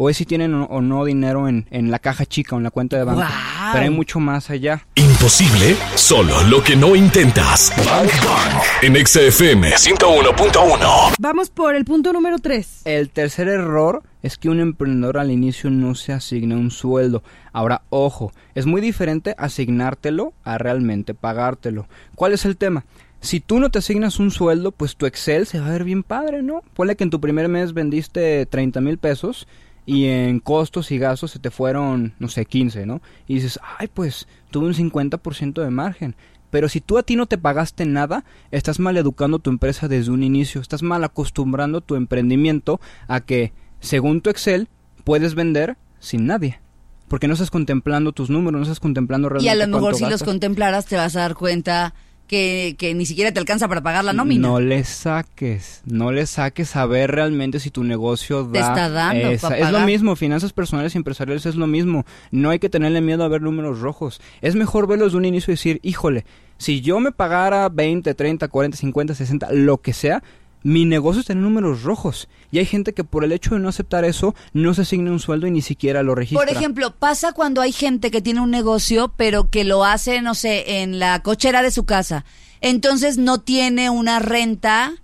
o 0.00 0.08
es 0.08 0.16
si 0.16 0.24
tienen 0.24 0.54
o 0.54 0.80
no 0.80 1.04
dinero 1.04 1.48
en, 1.48 1.66
en 1.70 1.90
la 1.90 1.98
caja 1.98 2.24
chica 2.24 2.54
o 2.54 2.58
en 2.58 2.64
la 2.64 2.70
cuenta 2.70 2.96
de 2.96 3.02
banco. 3.02 3.24
Pero 3.72 3.84
hay 3.84 3.90
mucho 3.90 4.20
más 4.20 4.48
allá. 4.48 4.86
Imposible, 4.94 5.76
solo 5.96 6.40
lo 6.44 6.62
que 6.62 6.76
no 6.76 6.94
intentas. 6.94 7.72
Bang 7.84 8.08
Bang 8.24 8.62
en 8.82 9.06
XFM 9.06 9.72
101.1. 9.72 11.14
Vamos 11.18 11.50
por 11.50 11.74
el 11.74 11.84
punto 11.84 12.12
número 12.12 12.38
3. 12.38 12.82
El 12.84 13.10
tercer 13.10 13.48
error 13.48 14.04
es 14.22 14.38
que 14.38 14.48
un 14.48 14.60
emprendedor 14.60 15.18
al 15.18 15.32
inicio 15.32 15.68
no 15.68 15.96
se 15.96 16.12
asigna 16.12 16.54
un 16.54 16.70
sueldo. 16.70 17.24
Ahora, 17.52 17.82
ojo, 17.90 18.32
es 18.54 18.66
muy 18.66 18.80
diferente 18.80 19.34
asignártelo 19.36 20.32
a 20.44 20.58
realmente 20.58 21.12
pagártelo. 21.12 21.88
¿Cuál 22.14 22.34
es 22.34 22.44
el 22.44 22.56
tema? 22.56 22.84
si 23.20 23.40
tú 23.40 23.58
no 23.58 23.68
te 23.68 23.80
asignas 23.80 24.20
un 24.20 24.30
sueldo, 24.30 24.70
pues 24.70 24.94
tu 24.94 25.04
Excel 25.04 25.44
se 25.44 25.58
va 25.58 25.66
a 25.66 25.72
ver 25.72 25.82
bien 25.82 26.04
padre, 26.04 26.40
¿no? 26.40 26.62
Ponle 26.74 26.94
que 26.94 27.02
en 27.02 27.10
tu 27.10 27.20
primer 27.20 27.48
mes 27.48 27.74
vendiste 27.74 28.46
30 28.46 28.80
mil 28.80 28.96
pesos 28.96 29.48
y 29.88 30.04
en 30.04 30.38
costos 30.38 30.90
y 30.90 30.98
gastos 30.98 31.30
se 31.30 31.38
te 31.38 31.50
fueron, 31.50 32.12
no 32.18 32.28
sé, 32.28 32.44
15, 32.44 32.84
¿no? 32.84 33.00
Y 33.26 33.36
dices, 33.36 33.58
ay, 33.78 33.88
pues 33.88 34.28
tuve 34.50 34.66
un 34.66 34.74
50% 34.74 35.62
de 35.62 35.70
margen. 35.70 36.14
Pero 36.50 36.68
si 36.68 36.82
tú 36.82 36.98
a 36.98 37.02
ti 37.02 37.16
no 37.16 37.24
te 37.24 37.38
pagaste 37.38 37.86
nada, 37.86 38.26
estás 38.50 38.80
mal 38.80 38.98
educando 38.98 39.38
tu 39.38 39.48
empresa 39.48 39.88
desde 39.88 40.10
un 40.10 40.22
inicio, 40.22 40.60
estás 40.60 40.82
mal 40.82 41.04
acostumbrando 41.04 41.80
tu 41.80 41.94
emprendimiento 41.94 42.82
a 43.06 43.20
que, 43.20 43.54
según 43.80 44.20
tu 44.20 44.28
Excel, 44.28 44.68
puedes 45.04 45.34
vender 45.34 45.78
sin 46.00 46.26
nadie. 46.26 46.60
Porque 47.08 47.26
no 47.26 47.32
estás 47.32 47.50
contemplando 47.50 48.12
tus 48.12 48.28
números, 48.28 48.58
no 48.58 48.64
estás 48.64 48.80
contemplando 48.80 49.30
realmente. 49.30 49.46
Y 49.46 49.58
a 49.58 49.66
lo 49.66 49.74
mejor 49.74 49.94
si 49.94 50.04
los 50.04 50.22
contemplaras 50.22 50.84
te 50.84 50.96
vas 50.96 51.16
a 51.16 51.20
dar 51.20 51.34
cuenta 51.34 51.94
que, 52.28 52.76
que, 52.78 52.94
ni 52.94 53.06
siquiera 53.06 53.32
te 53.32 53.40
alcanza 53.40 53.66
para 53.66 53.82
pagar 53.82 54.04
la 54.04 54.12
nómina. 54.12 54.46
No 54.46 54.60
le 54.60 54.84
saques, 54.84 55.82
no 55.86 56.12
le 56.12 56.26
saques 56.26 56.76
a 56.76 56.86
ver 56.86 57.10
realmente 57.10 57.58
si 57.58 57.70
tu 57.70 57.82
negocio 57.82 58.44
da. 58.44 58.52
Te 58.52 58.60
está 58.60 58.88
dando. 58.88 59.30
es 59.30 59.70
lo 59.72 59.80
mismo, 59.80 60.14
finanzas 60.14 60.52
personales 60.52 60.94
y 60.94 60.98
empresariales 60.98 61.46
es 61.46 61.56
lo 61.56 61.66
mismo. 61.66 62.04
No 62.30 62.50
hay 62.50 62.58
que 62.58 62.68
tenerle 62.68 63.00
miedo 63.00 63.24
a 63.24 63.28
ver 63.28 63.42
números 63.42 63.80
rojos. 63.80 64.20
Es 64.42 64.54
mejor 64.54 64.86
verlos 64.86 65.12
de 65.12 65.18
un 65.18 65.24
inicio 65.24 65.50
y 65.50 65.54
decir, 65.54 65.80
híjole, 65.82 66.24
si 66.58 66.80
yo 66.80 67.00
me 67.00 67.12
pagara 67.12 67.68
20, 67.68 68.14
30, 68.14 68.48
40, 68.48 68.76
50, 68.76 69.14
60, 69.14 69.52
lo 69.52 69.78
que 69.78 69.92
sea, 69.92 70.22
mi 70.62 70.84
negocio 70.84 71.20
está 71.20 71.32
en 71.32 71.42
números 71.42 71.82
rojos. 71.82 72.28
Y 72.50 72.58
hay 72.58 72.66
gente 72.66 72.94
que 72.94 73.04
por 73.04 73.24
el 73.24 73.32
hecho 73.32 73.54
de 73.54 73.60
no 73.60 73.68
aceptar 73.68 74.04
eso, 74.04 74.34
no 74.52 74.74
se 74.74 74.82
asigna 74.82 75.12
un 75.12 75.20
sueldo 75.20 75.46
y 75.46 75.50
ni 75.50 75.62
siquiera 75.62 76.02
lo 76.02 76.14
registra. 76.14 76.44
Por 76.44 76.54
ejemplo, 76.54 76.94
pasa 76.94 77.32
cuando 77.32 77.60
hay 77.60 77.72
gente 77.72 78.10
que 78.10 78.22
tiene 78.22 78.40
un 78.40 78.50
negocio, 78.50 79.12
pero 79.16 79.50
que 79.50 79.64
lo 79.64 79.84
hace, 79.84 80.22
no 80.22 80.34
sé, 80.34 80.82
en 80.82 80.98
la 80.98 81.22
cochera 81.22 81.62
de 81.62 81.70
su 81.70 81.84
casa. 81.84 82.24
Entonces 82.60 83.18
no 83.18 83.40
tiene 83.40 83.90
una 83.90 84.18
renta 84.18 84.94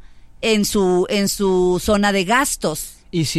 en 0.40 0.64
su, 0.64 1.07
en 1.09 1.29
su 1.29 1.81
zona 1.81 2.12
de 2.12 2.25
gastos. 2.25 2.99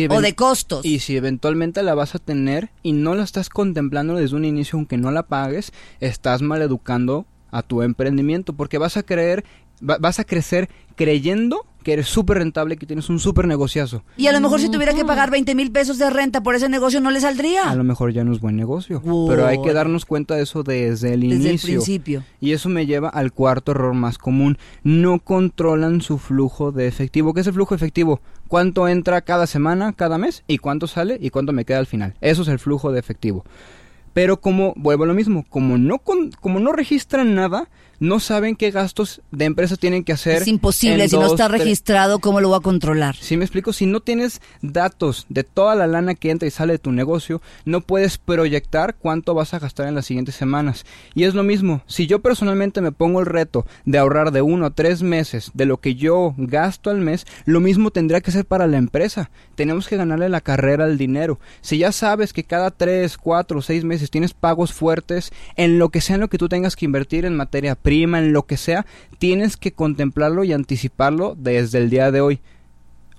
o 0.09 0.21
de 0.21 0.35
costos. 0.35 0.85
Y 0.85 0.99
si 0.99 1.17
eventualmente 1.17 1.83
la 1.83 1.95
vas 1.95 2.15
a 2.15 2.19
tener 2.19 2.69
y 2.81 2.93
no 2.93 3.13
la 3.13 3.23
estás 3.23 3.49
contemplando 3.49 4.15
desde 4.15 4.35
un 4.35 4.45
inicio, 4.45 4.77
aunque 4.77 4.97
no 4.97 5.11
la 5.11 5.23
pagues, 5.23 5.73
estás 5.99 6.41
maleducando 6.41 7.25
a 7.51 7.61
tu 7.61 7.81
emprendimiento, 7.81 8.53
porque 8.53 8.77
vas 8.77 8.97
a 8.97 9.03
creer 9.03 9.45
vas 9.85 10.19
a 10.19 10.23
crecer 10.23 10.69
creyendo 10.95 11.65
que 11.85 11.93
eres 11.93 12.07
súper 12.07 12.39
rentable, 12.39 12.77
que 12.77 12.87
tienes 12.87 13.09
un 13.09 13.19
súper 13.19 13.47
negociazo. 13.47 14.03
Y 14.17 14.25
a 14.25 14.31
lo 14.31 14.41
mejor 14.41 14.59
si 14.59 14.69
tuviera 14.69 14.95
que 14.95 15.05
pagar 15.05 15.29
20 15.29 15.53
mil 15.53 15.71
pesos 15.71 15.99
de 15.99 16.09
renta 16.09 16.41
por 16.41 16.55
ese 16.55 16.67
negocio 16.67 16.99
no 16.99 17.11
le 17.11 17.21
saldría. 17.21 17.69
A 17.69 17.75
lo 17.75 17.83
mejor 17.83 18.11
ya 18.11 18.23
no 18.23 18.33
es 18.33 18.39
buen 18.39 18.55
negocio. 18.55 19.03
Pero 19.29 19.45
hay 19.45 19.61
que 19.61 19.71
darnos 19.71 20.03
cuenta 20.03 20.33
de 20.35 20.41
eso 20.41 20.63
desde 20.63 21.13
el 21.13 21.23
inicio. 21.23 21.51
Desde 21.51 21.51
el 21.51 21.59
principio. 21.59 22.23
Y 22.41 22.53
eso 22.53 22.69
me 22.69 22.87
lleva 22.87 23.09
al 23.09 23.31
cuarto 23.31 23.71
error 23.71 23.93
más 23.93 24.17
común. 24.17 24.57
No 24.83 25.19
controlan 25.19 26.01
su 26.01 26.17
flujo 26.17 26.71
de 26.71 26.87
efectivo. 26.87 27.35
¿Qué 27.35 27.41
es 27.41 27.47
el 27.47 27.53
flujo 27.53 27.75
efectivo? 27.75 28.19
¿Cuánto 28.47 28.87
entra 28.87 29.21
cada 29.21 29.45
semana, 29.45 29.93
cada 29.93 30.17
mes? 30.17 30.43
¿Y 30.47 30.57
cuánto 30.57 30.87
sale? 30.87 31.19
¿Y 31.21 31.29
cuánto 31.29 31.53
me 31.53 31.65
queda 31.65 31.77
al 31.77 31.85
final? 31.85 32.15
Eso 32.19 32.41
es 32.41 32.47
el 32.47 32.57
flujo 32.57 32.91
de 32.91 32.99
efectivo. 32.99 33.45
Pero 34.15 34.39
como, 34.39 34.73
vuelvo 34.75 35.03
a 35.03 35.07
lo 35.07 35.13
mismo, 35.13 35.45
como 35.49 35.77
no, 35.77 35.99
como 35.99 36.59
no 36.59 36.71
registran 36.71 37.35
nada, 37.35 37.69
no 37.99 38.19
saben 38.19 38.55
qué 38.55 38.71
gastos 38.71 39.21
de 39.31 39.45
empresa 39.45 39.75
tienen 39.75 40.03
que 40.03 40.13
hacer. 40.13 40.41
Es 40.41 40.47
imposible, 40.47 41.07
si 41.07 41.15
no 41.15 41.25
está 41.25 41.47
registrado, 41.47 42.19
¿cómo 42.19 42.41
lo 42.41 42.49
va 42.49 42.57
a 42.57 42.61
controlar? 42.61 43.15
Si 43.15 43.37
me 43.37 43.45
explico, 43.45 43.73
si 43.73 43.85
no 43.85 43.99
tienes 43.99 44.41
datos 44.61 45.25
de 45.29 45.43
toda 45.43 45.75
la 45.75 45.87
lana 45.87 46.15
que 46.15 46.31
entra 46.31 46.47
y 46.47 46.51
sale 46.51 46.73
de 46.73 46.79
tu 46.79 46.91
negocio, 46.91 47.41
no 47.65 47.81
puedes 47.81 48.17
proyectar 48.17 48.95
cuánto 48.95 49.33
vas 49.33 49.53
a 49.53 49.59
gastar 49.59 49.87
en 49.87 49.95
las 49.95 50.05
siguientes 50.05 50.35
semanas. 50.35 50.85
Y 51.13 51.23
es 51.23 51.33
lo 51.33 51.43
mismo, 51.43 51.81
si 51.87 52.07
yo 52.07 52.19
personalmente 52.19 52.81
me 52.81 52.91
pongo 52.91 53.19
el 53.19 53.25
reto 53.25 53.65
de 53.85 53.97
ahorrar 53.97 54.31
de 54.31 54.41
uno 54.41 54.65
a 54.65 54.71
tres 54.71 55.03
meses 55.03 55.51
de 55.53 55.65
lo 55.65 55.77
que 55.77 55.95
yo 55.95 56.33
gasto 56.37 56.89
al 56.89 56.99
mes, 56.99 57.25
lo 57.45 57.59
mismo 57.59 57.91
tendría 57.91 58.21
que 58.21 58.31
ser 58.31 58.45
para 58.45 58.67
la 58.67 58.77
empresa. 58.77 59.29
Tenemos 59.55 59.87
que 59.87 59.97
ganarle 59.97 60.29
la 60.29 60.41
carrera 60.41 60.85
al 60.85 60.97
dinero. 60.97 61.39
Si 61.61 61.77
ya 61.77 61.91
sabes 61.91 62.33
que 62.33 62.43
cada 62.43 62.71
tres, 62.71 63.17
cuatro, 63.17 63.61
seis 63.61 63.83
meses 63.83 64.11
tienes 64.11 64.33
pagos 64.33 64.73
fuertes 64.73 65.31
en 65.55 65.79
lo 65.79 65.89
que 65.89 66.01
sea 66.01 66.15
en 66.15 66.21
lo 66.21 66.27
que 66.29 66.37
tú 66.37 66.49
tengas 66.49 66.75
que 66.75 66.85
invertir 66.85 67.25
en 67.25 67.35
materia 67.35 67.75
prima, 67.85 68.17
en 68.17 68.33
lo 68.33 68.47
que 68.47 68.57
sea, 68.57 68.87
tienes 69.19 69.57
que 69.57 69.71
contemplarlo 69.71 70.43
y 70.43 70.53
anticiparlo 70.53 71.35
desde 71.37 71.77
el 71.77 71.91
día 71.91 72.09
de 72.09 72.19
hoy. 72.19 72.41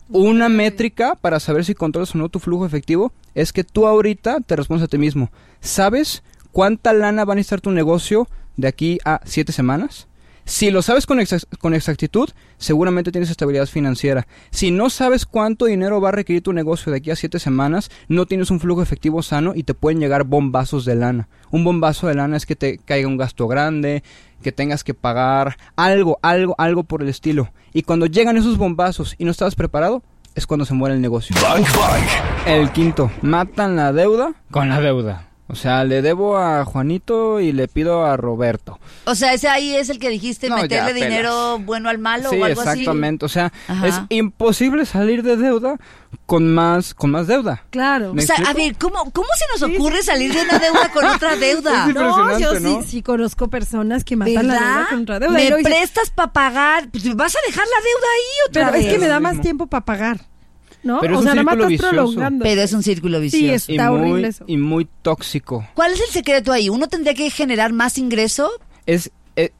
Una 0.09 0.48
métrica 0.48 1.14
para 1.14 1.38
saber 1.38 1.64
si 1.64 1.76
controlas 1.76 2.16
o 2.16 2.18
no 2.18 2.29
tu 2.29 2.40
flujo 2.40 2.66
efectivo 2.66 3.12
es 3.35 3.52
que 3.52 3.62
tú 3.62 3.87
ahorita 3.87 4.40
te 4.40 4.57
respondes 4.57 4.85
a 4.85 4.88
ti 4.88 4.98
mismo. 4.98 5.31
¿Sabes 5.61 6.24
cuánta 6.50 6.92
lana 6.92 7.24
va 7.24 7.35
a 7.35 7.37
necesitar 7.37 7.61
tu 7.61 7.70
negocio 7.70 8.26
de 8.57 8.66
aquí 8.66 8.98
a 9.05 9.20
siete 9.24 9.52
semanas? 9.52 10.09
Si 10.46 10.70
lo 10.70 10.80
sabes 10.80 11.06
con, 11.06 11.18
con, 11.59 11.74
exactitud, 11.74 12.30
seguramente 12.56 13.11
tienes 13.11 13.30
estabilidad 13.30 13.66
financiera. 13.66 14.28
Si 14.50 14.70
no 14.70 14.90
sabes 14.90 15.26
cuánto 15.26 15.64
dinero 15.64 16.00
va 16.00 16.11
a 16.11 16.12
requerir 16.12 16.40
tu 16.40 16.52
negocio 16.52 16.92
de 16.92 16.98
aquí 16.98 17.11
a 17.11 17.16
siete 17.16 17.40
semanas, 17.40 17.90
no 18.06 18.26
tienes 18.26 18.52
un 18.52 18.61
flujo 18.61 18.80
efectivo 18.80 19.24
sano 19.24 19.54
y 19.56 19.64
te 19.64 19.74
pueden 19.74 19.98
llegar 19.98 20.22
bombazos 20.22 20.85
de 20.85 20.94
lana. 20.94 21.28
Un 21.50 21.64
bombazo 21.64 22.06
de 22.06 22.14
lana 22.14 22.37
es 22.37 22.46
que 22.46 22.54
te 22.54 22.78
caiga 22.78 23.09
un 23.09 23.16
gasto 23.16 23.48
grande, 23.48 24.04
que 24.40 24.52
tengas 24.52 24.85
que 24.85 24.94
pagar 24.94 25.56
algo, 25.74 26.20
algo, 26.22 26.54
algo 26.59 26.85
por 26.85 27.02
el 27.02 27.09
estilo. 27.09 27.50
Y 27.72 27.82
cuando 27.82 28.06
llegan 28.06 28.37
esos 28.37 28.56
bombazos 28.56 29.16
y 29.18 29.24
no 29.24 29.32
estabas 29.32 29.56
preparado, 29.56 30.04
es 30.37 30.46
cuando 30.46 30.64
se 30.64 30.74
muere 30.74 30.94
el 30.94 31.00
negocio. 31.00 31.35
El 32.46 32.70
quinto, 32.70 33.11
matan 33.20 33.74
la 33.74 33.92
deuda 33.92 34.35
con 34.52 34.68
la 34.68 34.80
deuda. 34.80 35.28
O 35.48 35.54
sea, 35.54 35.85
le 35.85 36.02
debo 36.02 36.38
a 36.38 36.64
Juanito 36.64 37.38
y 37.38 37.52
le 37.52 37.68
pido 37.68 38.04
a 38.04 38.16
Roberto. 38.16 38.80
O 39.04 39.14
sea, 39.14 39.32
ese 39.32 39.48
ahí 39.48 39.76
es 39.76 39.88
el 39.90 40.00
que 40.00 40.09
dijiste, 40.09 40.50
meterle 40.50 40.92
dinero 40.92 41.61
bueno 41.61 41.88
al 41.88 41.98
malo 41.98 42.30
o 42.30 42.44
algo 42.44 42.61
así. 42.62 42.80
exactamente. 42.80 43.24
O 43.24 43.28
sea, 43.28 43.52
es 43.85 43.94
imposible 44.09 44.85
salir 44.87 45.22
de 45.22 45.37
deuda 45.37 45.76
con 46.26 46.52
más 46.52 46.94
con 46.94 47.12
más 47.12 47.28
deuda. 47.28 47.62
Claro. 47.70 48.12
O 48.16 48.20
sea, 48.20 48.37
a 48.44 48.52
ver, 48.54 48.76
¿cómo, 48.76 49.11
¿cómo 49.12 49.28
se 49.38 49.61
nos 49.61 49.70
ocurre 49.76 50.02
salir 50.02 50.35
de 50.35 50.42
una 50.42 50.59
deuda 50.59 50.90
con 50.92 51.04
otra 51.04 51.37
deuda? 51.37 51.87
no, 51.87 52.38
yo 52.40 52.56
sí, 52.56 52.78
sí 52.85 53.02
conozco 53.02 53.48
personas 53.48 54.02
que 54.02 54.16
matan 54.16 54.48
la 54.48 54.54
deuda 54.54 54.87
con 54.90 55.02
otra 55.02 55.20
deuda. 55.20 55.35
Me 55.35 55.62
prestas 55.62 56.11
para 56.11 56.32
pagar, 56.32 56.88
pues 56.90 57.14
vas 57.14 57.37
a 57.37 57.38
dejar 57.46 57.64
la 57.64 57.85
deuda 57.85 58.06
ahí 58.14 58.48
otra 58.48 58.72
Pero 58.72 58.85
es 58.85 58.92
que 58.92 58.98
me 58.98 59.06
da 59.06 59.20
más 59.20 59.40
tiempo 59.40 59.68
para 59.68 59.85
pagar. 59.85 60.20
¿No? 60.82 61.00
Pero 61.00 61.20
es 61.20 61.26
un 61.26 61.32
círculo 61.32 61.66
vicioso. 61.66 62.20
Pero 62.40 62.62
es 62.62 62.72
un 62.72 62.82
círculo 62.82 63.20
vicioso. 63.20 63.66
Sí, 63.66 63.72
está 63.72 63.90
horrible 63.90 64.28
eso. 64.28 64.44
Y 64.46 64.56
muy 64.56 64.88
tóxico. 65.02 65.66
¿Cuál 65.74 65.92
es 65.92 66.00
el 66.00 66.08
secreto 66.08 66.52
ahí? 66.52 66.68
¿Uno 66.68 66.88
tendría 66.88 67.14
que 67.14 67.30
generar 67.30 67.72
más 67.72 67.98
ingreso? 67.98 68.50
Es 68.86 69.10
eh, 69.36 69.50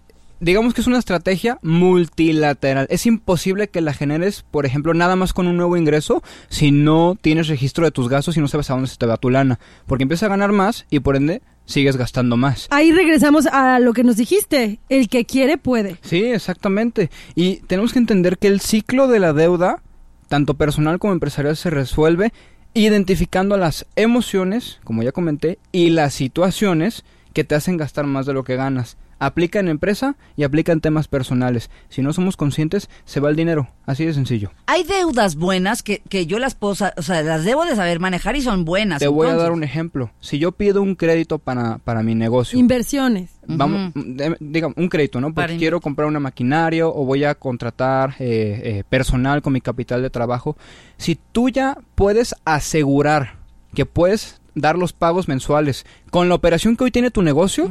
digamos 0.41 0.75
que 0.75 0.81
es 0.81 0.87
una 0.87 0.99
estrategia 0.99 1.59
multilateral. 1.63 2.87
Es 2.91 3.07
imposible 3.07 3.69
que 3.69 3.81
la 3.81 3.95
generes, 3.95 4.45
por 4.51 4.67
ejemplo, 4.67 4.95
nada 4.95 5.17
más 5.17 5.33
con 5.33 5.47
un 5.47 5.57
nuevo 5.57 5.77
ingreso 5.77 6.23
si 6.49 6.71
no 6.71 7.17
tienes 7.21 7.49
registro 7.49 7.85
de 7.85 7.91
tus 7.91 8.09
gastos 8.09 8.37
y 8.37 8.41
no 8.41 8.49
sabes 8.49 8.71
a 8.71 8.75
dónde 8.75 8.89
se 8.89 8.97
te 8.97 9.07
va 9.07 9.17
tu 9.17 9.31
lana. 9.31 9.59
Porque 9.87 10.03
empiezas 10.03 10.25
a 10.25 10.31
ganar 10.31 10.53
más 10.53 10.87
y 10.91 11.01
por 11.01 11.17
ende 11.17 11.43
sigues 11.65 11.97
gastando 11.97 12.37
más. 12.37 12.69
Ahí 12.71 12.93
regresamos 12.93 13.47
a 13.47 13.79
lo 13.81 13.93
que 13.93 14.05
nos 14.05 14.17
dijiste. 14.17 14.79
El 14.89 15.09
que 15.09 15.25
quiere 15.25 15.59
puede. 15.59 15.97
Sí, 16.03 16.25
exactamente. 16.25 17.11
Y 17.35 17.57
tenemos 17.67 17.93
que 17.93 17.99
entender 17.99 18.39
que 18.39 18.49
el 18.49 18.61
ciclo 18.61 19.09
de 19.09 19.19
la 19.19 19.33
deuda 19.33 19.83
tanto 20.29 20.55
personal 20.55 20.99
como 20.99 21.13
empresarial, 21.13 21.57
se 21.57 21.71
resuelve 21.71 22.33
identificando 22.75 23.57
las 23.57 23.87
emociones, 23.97 24.81
como 24.85 25.03
ya 25.03 25.13
comenté, 25.13 25.59
y 25.73 25.91
las 25.91 26.13
situaciones 26.13 27.05
que 27.33 27.45
te 27.45 27.55
hacen 27.55 27.79
gastar 27.79 28.07
más 28.07 28.27
de 28.27 28.35
lo 28.35 28.45
que 28.45 28.57
ganas 28.57 28.99
aplica 29.19 29.61
en 29.61 29.69
empresa 29.69 30.17
y 30.37 30.45
aplica 30.45 30.73
en 30.73 30.81
temas 30.81 31.09
personales. 31.09 31.71
Si 31.89 32.03
no 32.03 32.13
somos 32.13 32.37
conscientes, 32.37 32.91
se 33.05 33.21
va 33.21 33.31
el 33.31 33.37
dinero. 33.37 33.69
Así 33.87 34.05
de 34.05 34.13
sencillo. 34.13 34.53
Hay 34.67 34.85
deudas 34.85 35.37
buenas 35.37 35.83
que, 35.83 36.03
que 36.09 36.27
yo 36.27 36.39
las 36.39 36.55
puedo, 36.55 36.73
o 36.73 37.03
sea, 37.03 37.23
las 37.23 37.45
debo 37.45 37.65
de 37.65 37.77
saber 37.77 38.01
manejar 38.01 38.37
y 38.37 38.43
son 38.43 38.65
buenas. 38.65 38.99
Te 38.99 39.09
voy 39.09 39.29
a 39.29 39.37
dar 39.37 39.53
un 39.53 39.65
ejemplo. 39.65 40.11
Si 40.21 40.39
yo 40.39 40.53
pido 40.53 40.83
un 40.83 40.97
crédito 40.97 41.39
para, 41.39 41.79
para 41.79 42.03
mi 42.03 42.15
negocio. 42.15 42.59
Inversiones. 42.59 43.31
Vamos, 43.49 43.93
digamos, 44.41 44.77
un 44.77 44.89
crédito, 44.89 45.21
¿no? 45.21 45.33
Porque 45.33 45.57
quiero 45.57 45.81
comprar 45.81 46.09
una 46.09 46.21
maquinaria 46.21 46.87
o 46.87 47.05
voy 47.05 47.25
a 47.25 47.35
contratar 47.35 48.17
eh, 48.19 48.61
eh, 48.65 48.85
personal 48.89 49.43
con 49.43 49.53
mi 49.53 49.61
capital 49.61 50.03
de 50.03 50.11
trabajo. 50.11 50.57
Si 50.97 51.19
tú 51.33 51.49
ya 51.49 51.79
puedes 51.95 52.35
asegurar 52.45 53.37
que 53.75 53.87
puedes 53.87 54.41
dar 54.57 54.77
los 54.79 54.93
pagos 54.93 55.29
mensuales 55.29 55.85
con 56.11 56.29
la 56.29 56.35
operación 56.35 56.77
que 56.77 56.85
hoy 56.85 56.91
tiene 56.91 57.11
tu 57.11 57.23
negocio, 57.23 57.71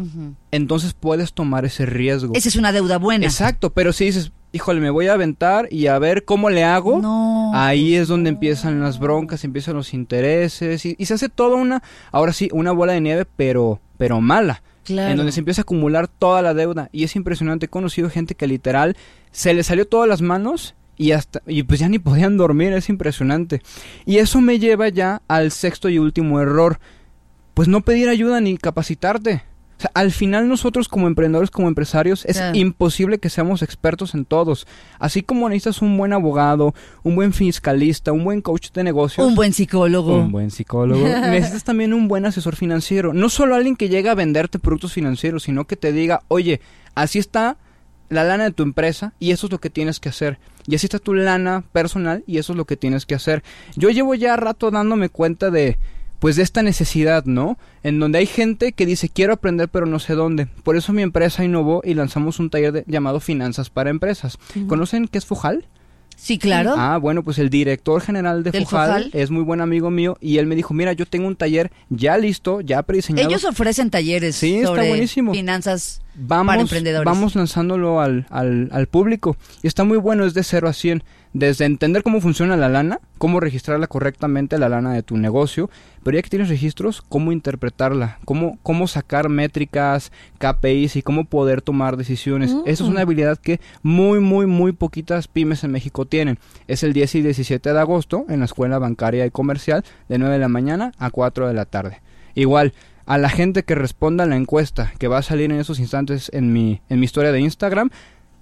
entonces 0.51 0.93
puedes 0.93 1.33
tomar 1.33 1.65
ese 1.65 1.85
riesgo. 1.85 2.33
Esa 2.35 2.47
es 2.47 2.55
una 2.55 2.71
deuda 2.71 2.97
buena. 2.97 3.25
Exacto, 3.25 3.71
pero 3.71 3.91
si 3.91 4.05
dices, 4.05 4.31
híjole, 4.53 4.79
me 4.79 4.91
voy 4.91 5.07
a 5.07 5.13
aventar 5.13 5.67
y 5.71 5.87
a 5.87 5.99
ver 5.99 6.23
cómo 6.23 6.49
le 6.49 6.63
hago, 6.63 7.01
ahí 7.53 7.95
es 7.95 8.07
donde 8.07 8.29
empiezan 8.29 8.79
las 8.79 8.99
broncas, 8.99 9.43
empiezan 9.43 9.75
los 9.75 9.93
intereses 9.93 10.85
y, 10.85 10.95
se 11.05 11.13
hace 11.13 11.27
toda 11.27 11.57
una, 11.57 11.83
ahora 12.11 12.31
sí, 12.31 12.49
una 12.53 12.71
bola 12.71 12.93
de 12.93 13.01
nieve, 13.01 13.25
pero, 13.35 13.81
pero 13.97 14.21
mala. 14.21 14.61
En 14.87 15.17
donde 15.17 15.31
se 15.31 15.39
empieza 15.39 15.61
a 15.61 15.63
acumular 15.63 16.07
toda 16.07 16.41
la 16.41 16.53
deuda. 16.53 16.89
Y 16.91 17.03
es 17.03 17.15
impresionante. 17.15 17.67
He 17.67 17.69
conocido 17.69 18.09
gente 18.09 18.35
que 18.35 18.47
literal 18.47 18.95
se 19.31 19.53
le 19.53 19.63
salió 19.63 19.87
todas 19.87 20.07
las 20.07 20.21
manos 20.21 20.75
y 20.97 21.11
hasta 21.11 21.41
y 21.45 21.63
pues 21.63 21.79
ya 21.79 21.89
ni 21.89 21.99
podían 21.99 22.37
dormir, 22.37 22.73
es 22.73 22.89
impresionante. 22.89 23.61
Y 24.05 24.17
eso 24.17 24.41
me 24.41 24.59
lleva 24.59 24.89
ya 24.89 25.21
al 25.27 25.51
sexto 25.51 25.89
y 25.89 25.99
último 25.99 26.39
error, 26.39 26.79
pues 27.53 27.67
no 27.67 27.81
pedir 27.81 28.09
ayuda 28.09 28.41
ni 28.41 28.57
capacitarte. 28.57 29.43
O 29.77 29.81
sea, 29.81 29.91
al 29.93 30.11
final 30.11 30.47
nosotros 30.47 30.87
como 30.87 31.07
emprendedores, 31.07 31.51
como 31.51 31.67
empresarios, 31.67 32.25
es 32.25 32.41
imposible 32.53 33.19
que 33.19 33.29
seamos 33.29 33.61
expertos 33.61 34.13
en 34.13 34.25
todos. 34.25 34.67
Así 34.99 35.21
como 35.21 35.49
necesitas 35.49 35.81
un 35.81 35.97
buen 35.97 36.13
abogado, 36.13 36.73
un 37.03 37.15
buen 37.15 37.33
fiscalista, 37.33 38.11
un 38.11 38.23
buen 38.23 38.41
coach 38.41 38.71
de 38.71 38.83
negocios. 38.83 39.27
Un 39.27 39.35
buen 39.35 39.51
psicólogo. 39.51 40.15
Un 40.15 40.31
buen 40.31 40.51
psicólogo. 40.51 41.05
necesitas 41.07 41.63
también 41.63 41.93
un 41.93 42.07
buen 42.07 42.25
asesor 42.25 42.55
financiero. 42.55 43.13
No 43.13 43.29
solo 43.29 43.55
alguien 43.55 43.75
que 43.75 43.89
llegue 43.89 44.09
a 44.09 44.15
venderte 44.15 44.59
productos 44.59 44.93
financieros, 44.93 45.43
sino 45.43 45.65
que 45.65 45.75
te 45.75 45.91
diga, 45.91 46.21
oye, 46.29 46.61
así 46.95 47.19
está 47.19 47.57
la 48.09 48.23
lana 48.23 48.45
de 48.45 48.51
tu 48.51 48.63
empresa 48.63 49.13
y 49.19 49.31
eso 49.31 49.47
es 49.47 49.51
lo 49.51 49.59
que 49.59 49.69
tienes 49.69 49.99
que 49.99 50.09
hacer. 50.09 50.39
Y 50.67 50.75
así 50.75 50.85
está 50.85 50.99
tu 50.99 51.13
lana 51.13 51.63
personal 51.71 52.23
y 52.27 52.37
eso 52.37 52.53
es 52.53 52.57
lo 52.57 52.65
que 52.65 52.77
tienes 52.77 53.05
que 53.05 53.15
hacer. 53.15 53.43
Yo 53.75 53.89
llevo 53.89 54.15
ya 54.15 54.35
rato 54.35 54.71
dándome 54.71 55.09
cuenta 55.09 55.51
de 55.51 55.77
pues 56.19 56.35
de 56.35 56.43
esta 56.43 56.63
necesidad, 56.63 57.25
¿no? 57.25 57.57
En 57.83 57.99
donde 57.99 58.19
hay 58.19 58.25
gente 58.25 58.71
que 58.71 58.85
dice 58.85 59.09
quiero 59.09 59.33
aprender 59.33 59.69
pero 59.69 59.85
no 59.85 59.99
sé 59.99 60.13
dónde. 60.13 60.47
Por 60.47 60.75
eso 60.75 60.93
mi 60.93 61.01
empresa 61.01 61.43
innovó 61.43 61.81
y 61.83 61.93
lanzamos 61.93 62.39
un 62.39 62.49
taller 62.49 62.83
llamado 62.87 63.19
Finanzas 63.19 63.69
para 63.69 63.89
Empresas. 63.89 64.37
¿Conocen 64.67 65.07
qué 65.07 65.17
es 65.17 65.25
Fujal? 65.25 65.65
Sí, 66.15 66.39
claro. 66.39 66.73
Ah, 66.77 66.97
bueno, 66.97 67.23
pues 67.23 67.39
el 67.39 67.49
director 67.49 68.01
general 68.01 68.43
de 68.43 68.53
Fujal, 68.53 69.09
es 69.13 69.31
muy 69.31 69.43
buen 69.43 69.59
amigo 69.59 69.91
mío 69.91 70.17
y 70.21 70.37
él 70.37 70.47
me 70.47 70.55
dijo, 70.55 70.73
mira, 70.73 70.93
yo 70.93 71.05
tengo 71.05 71.27
un 71.27 71.35
taller 71.35 71.71
ya 71.89 72.17
listo, 72.17 72.61
ya 72.61 72.81
prediseñado. 72.83 73.27
Ellos 73.27 73.43
ofrecen 73.43 73.89
talleres 73.89 74.35
sí, 74.37 74.55
está 74.55 74.83
buenísimo. 74.83 75.33
finanzas 75.33 76.01
vamos, 76.15 76.51
para 76.51 76.61
emprendedores. 76.61 77.05
Vamos 77.05 77.35
lanzándolo 77.35 77.99
al, 78.01 78.25
al, 78.29 78.69
al 78.71 78.87
público 78.87 79.37
y 79.61 79.67
está 79.67 79.83
muy 79.83 79.97
bueno, 79.97 80.25
es 80.25 80.33
de 80.33 80.43
0 80.43 80.67
a 80.67 80.73
100 80.73 81.03
desde 81.35 81.65
entender 81.65 82.01
cómo 82.01 82.21
funciona 82.21 82.55
la 82.55 82.69
lana, 82.69 83.01
cómo 83.17 83.41
registrarla 83.41 83.87
correctamente, 83.87 84.57
la 84.57 84.69
lana 84.69 84.93
de 84.93 85.03
tu 85.03 85.17
negocio, 85.17 85.69
pero 86.01 86.15
ya 86.15 86.21
que 86.21 86.29
tienes 86.29 86.47
registros, 86.47 87.01
cómo 87.01 87.33
interpretarla, 87.33 88.19
cómo, 88.23 88.57
cómo 88.63 88.87
sacar 88.87 89.27
métricas, 89.27 90.13
KPIs 90.37 90.95
y 90.95 91.01
cómo 91.01 91.25
poder 91.25 91.61
tomar 91.61 91.97
decisiones. 91.97 92.53
Mm. 92.53 92.61
Esa 92.65 92.85
es 92.85 92.89
una 92.89 93.01
habilidad 93.01 93.37
que 93.37 93.59
muy, 93.83 94.21
muy, 94.21 94.45
muy 94.45 94.71
poquitas 94.71 95.27
pymes 95.27 95.65
en 95.65 95.71
México 95.71 96.05
tienen. 96.05 96.39
Es 96.69 96.83
el 96.83 96.93
10 96.93 97.15
y 97.15 97.21
17 97.23 97.73
de 97.73 97.79
agosto 97.81 98.25
en 98.29 98.39
la 98.39 98.45
Escuela 98.45 98.79
Bancaria 98.79 99.25
y 99.25 99.31
Comercial 99.31 99.83
de 100.07 100.17
9 100.17 100.35
de 100.35 100.39
la 100.39 100.47
mañana 100.47 100.93
a 100.99 101.09
4 101.09 101.49
de 101.49 101.53
la 101.53 101.65
tarde. 101.65 102.01
Igual, 102.33 102.73
a 103.05 103.17
la 103.17 103.29
gente 103.29 103.63
que 103.63 103.75
responda 103.75 104.23
a 104.23 104.27
la 104.27 104.35
encuesta 104.35 104.93
que 104.97 105.07
va 105.07 105.19
a 105.19 105.23
salir 105.23 105.51
en 105.51 105.59
esos 105.59 105.79
instantes 105.79 106.29
en 106.33 106.51
mi, 106.51 106.81
en 106.89 106.99
mi 106.99 107.05
historia 107.05 107.31
de 107.31 107.39
Instagram, 107.39 107.89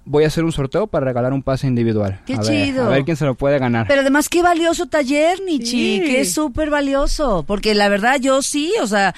voy 0.06 0.24
a 0.24 0.26
hacer 0.26 0.44
un 0.44 0.52
sorteo 0.52 0.86
para 0.86 1.06
regalar 1.06 1.32
un 1.32 1.42
pase 1.42 1.66
individual. 1.66 2.20
Qué 2.26 2.38
chido. 2.38 2.84
a 2.84 2.88
ver 2.88 3.04
quién 3.04 3.16
se 3.16 3.24
lo 3.24 3.34
puede 3.34 3.58
ganar. 3.58 3.86
Pero 3.88 4.02
además, 4.02 4.28
qué 4.28 4.42
valioso 4.42 4.86
taller, 4.86 5.40
Nichi. 5.42 6.00
Que 6.00 6.20
es 6.20 6.32
súper 6.32 6.70
valioso. 6.70 7.44
Porque 7.46 7.74
la 7.74 7.88
verdad, 7.88 8.20
yo 8.20 8.42
sí, 8.42 8.72
o 8.82 8.86
sea, 8.86 9.14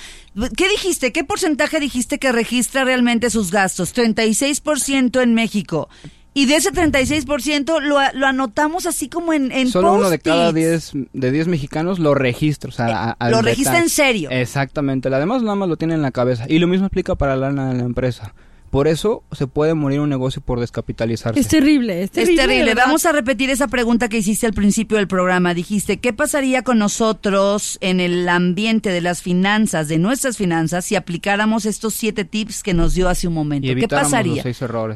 ¿qué 0.56 0.68
dijiste? 0.68 1.12
¿Qué 1.12 1.24
porcentaje 1.24 1.80
dijiste 1.80 2.18
que 2.18 2.32
registra 2.32 2.84
realmente 2.84 3.30
sus 3.30 3.50
gastos? 3.50 3.94
36% 3.94 5.22
en 5.22 5.34
México. 5.34 5.88
Y 6.36 6.44
de 6.44 6.56
ese 6.56 6.70
36% 6.70 7.80
lo, 7.80 7.96
lo 8.12 8.26
anotamos 8.26 8.84
así 8.84 9.08
como 9.08 9.32
en, 9.32 9.50
en 9.52 9.70
Solo 9.70 9.94
uno 9.94 10.10
de 10.10 10.18
cada 10.18 10.52
10 10.52 10.92
de 11.14 11.30
10 11.32 11.48
mexicanos 11.48 11.98
lo 11.98 12.14
registra. 12.14 12.68
O 12.68 12.72
sea, 12.72 13.16
eh, 13.18 13.30
lo 13.30 13.40
registra 13.40 13.78
en 13.78 13.88
serio. 13.88 14.28
Exactamente. 14.30 15.08
Además, 15.08 15.40
nada 15.42 15.54
más 15.54 15.66
lo 15.66 15.76
tiene 15.76 15.94
en 15.94 16.02
la 16.02 16.10
cabeza. 16.10 16.44
Y 16.46 16.58
lo 16.58 16.66
mismo 16.66 16.88
explica 16.88 17.14
para 17.14 17.36
la, 17.36 17.50
la 17.50 17.72
empresa. 17.82 18.34
Por 18.76 18.88
eso 18.88 19.22
se 19.32 19.46
puede 19.46 19.72
morir 19.72 20.00
un 20.00 20.10
negocio 20.10 20.42
por 20.42 20.60
descapitalizarse. 20.60 21.40
Es 21.40 21.48
terrible, 21.48 22.02
es 22.02 22.10
terrible. 22.10 22.42
Es 22.42 22.46
terrible. 22.46 22.74
Vamos 22.74 23.06
a 23.06 23.12
repetir 23.12 23.48
esa 23.48 23.68
pregunta 23.68 24.10
que 24.10 24.18
hiciste 24.18 24.44
al 24.44 24.52
principio 24.52 24.98
del 24.98 25.08
programa. 25.08 25.54
Dijiste, 25.54 25.96
¿qué 25.96 26.12
pasaría 26.12 26.60
con 26.60 26.78
nosotros 26.78 27.78
en 27.80 28.00
el 28.00 28.28
ambiente 28.28 28.90
de 28.90 29.00
las 29.00 29.22
finanzas, 29.22 29.88
de 29.88 29.96
nuestras 29.96 30.36
finanzas, 30.36 30.84
si 30.84 30.94
aplicáramos 30.94 31.64
estos 31.64 31.94
siete 31.94 32.26
tips 32.26 32.62
que 32.62 32.74
nos 32.74 32.92
dio 32.92 33.08
hace 33.08 33.26
un 33.26 33.32
momento? 33.32 33.66
¿Qué 33.66 33.88
pasaría? 33.88 34.44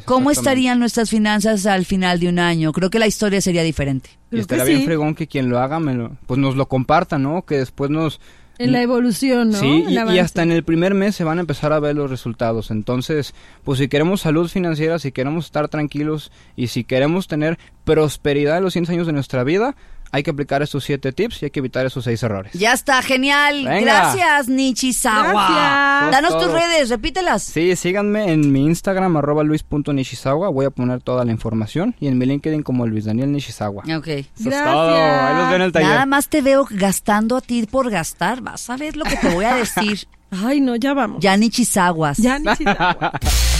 ¿Cómo 0.04 0.30
estarían 0.30 0.78
nuestras 0.78 1.08
finanzas 1.08 1.64
al 1.64 1.86
final 1.86 2.20
de 2.20 2.28
un 2.28 2.38
año? 2.38 2.72
Creo 2.72 2.90
que 2.90 2.98
la 2.98 3.06
historia 3.06 3.40
sería 3.40 3.62
diferente. 3.62 4.10
Y 4.30 4.40
estaría 4.40 4.64
bien 4.64 4.84
fregón 4.84 5.14
que 5.14 5.26
quien 5.26 5.48
lo 5.48 5.58
haga, 5.58 5.80
pues 6.26 6.38
nos 6.38 6.54
lo 6.54 6.68
comparta, 6.68 7.18
¿no? 7.18 7.46
Que 7.46 7.56
después 7.56 7.90
nos 7.90 8.20
en 8.60 8.72
la 8.72 8.82
evolución, 8.82 9.50
¿no? 9.50 9.58
Sí, 9.58 9.86
y, 9.88 9.96
hasta 10.18 10.42
en 10.42 10.52
el 10.52 10.64
primer 10.64 10.94
mes 10.94 11.16
se 11.16 11.24
van 11.24 11.38
a 11.38 11.40
empezar 11.40 11.72
a 11.72 11.80
ver 11.80 11.96
los 11.96 12.10
resultados. 12.10 12.70
Entonces, 12.70 13.34
pues 13.64 13.78
si 13.78 13.88
queremos 13.88 14.20
salud 14.20 14.48
financiera, 14.48 14.98
si 14.98 15.12
queremos 15.12 15.46
estar 15.46 15.68
tranquilos 15.68 16.30
y 16.56 16.66
si 16.66 16.84
queremos 16.84 17.26
tener 17.26 17.58
prosperidad 17.84 18.58
en 18.58 18.64
los 18.64 18.74
100 18.74 18.90
años 18.90 19.06
de 19.06 19.14
nuestra 19.14 19.44
vida, 19.44 19.76
hay 20.12 20.22
que 20.22 20.30
aplicar 20.30 20.62
estos 20.62 20.84
siete 20.84 21.12
tips 21.12 21.42
y 21.42 21.46
hay 21.46 21.50
que 21.50 21.60
evitar 21.60 21.86
esos 21.86 22.04
seis 22.04 22.22
errores. 22.22 22.52
Ya 22.52 22.72
está, 22.72 23.02
genial. 23.02 23.64
Gracias, 23.64 24.48
Nichizawa. 24.48 26.08
Danos 26.10 26.38
tus 26.38 26.50
redes, 26.50 26.88
repítelas. 26.88 27.42
Sí, 27.42 27.76
síganme 27.76 28.32
en 28.32 28.52
mi 28.52 28.64
Instagram, 28.64 29.16
arroba 29.16 29.44
luis.nishizawa. 29.44 30.48
Voy 30.50 30.66
a 30.66 30.70
poner 30.70 31.00
toda 31.00 31.24
la 31.24 31.32
información. 31.32 31.94
Y 32.00 32.08
en 32.08 32.18
mi 32.18 32.26
LinkedIn 32.26 32.62
como 32.62 32.86
Luis 32.86 33.04
Daniel 33.04 33.32
Nishizawa. 33.32 33.84
Ok. 33.96 34.06
Gracias. 34.38 34.66
Ahí 34.66 35.36
los 35.36 35.46
veo 35.48 35.56
en 35.56 35.62
el 35.62 35.72
taller. 35.72 35.88
Nada 35.88 36.06
más 36.06 36.28
te 36.28 36.42
veo 36.42 36.66
gastando 36.70 37.36
a 37.36 37.40
ti 37.40 37.66
por 37.66 37.90
gastar. 37.90 38.40
Vas 38.40 38.68
a 38.70 38.76
ver 38.76 38.96
lo 38.96 39.04
que 39.04 39.16
te 39.16 39.28
voy 39.30 39.44
a 39.44 39.54
decir. 39.54 40.06
Ay, 40.30 40.60
no, 40.60 40.76
ya 40.76 40.94
vamos. 40.94 41.20
Ya 41.20 41.36
Nichizawas. 41.36 42.18
Ya 42.18 42.38
Nichizawa. 42.38 43.12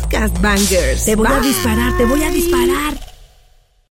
Bangers. 0.41 1.05
Te 1.05 1.15
voy 1.15 1.27
a 1.27 1.39
disparar, 1.39 1.97
te 1.97 2.05
voy 2.05 2.23
a 2.23 2.29
disparar. 2.29 3.10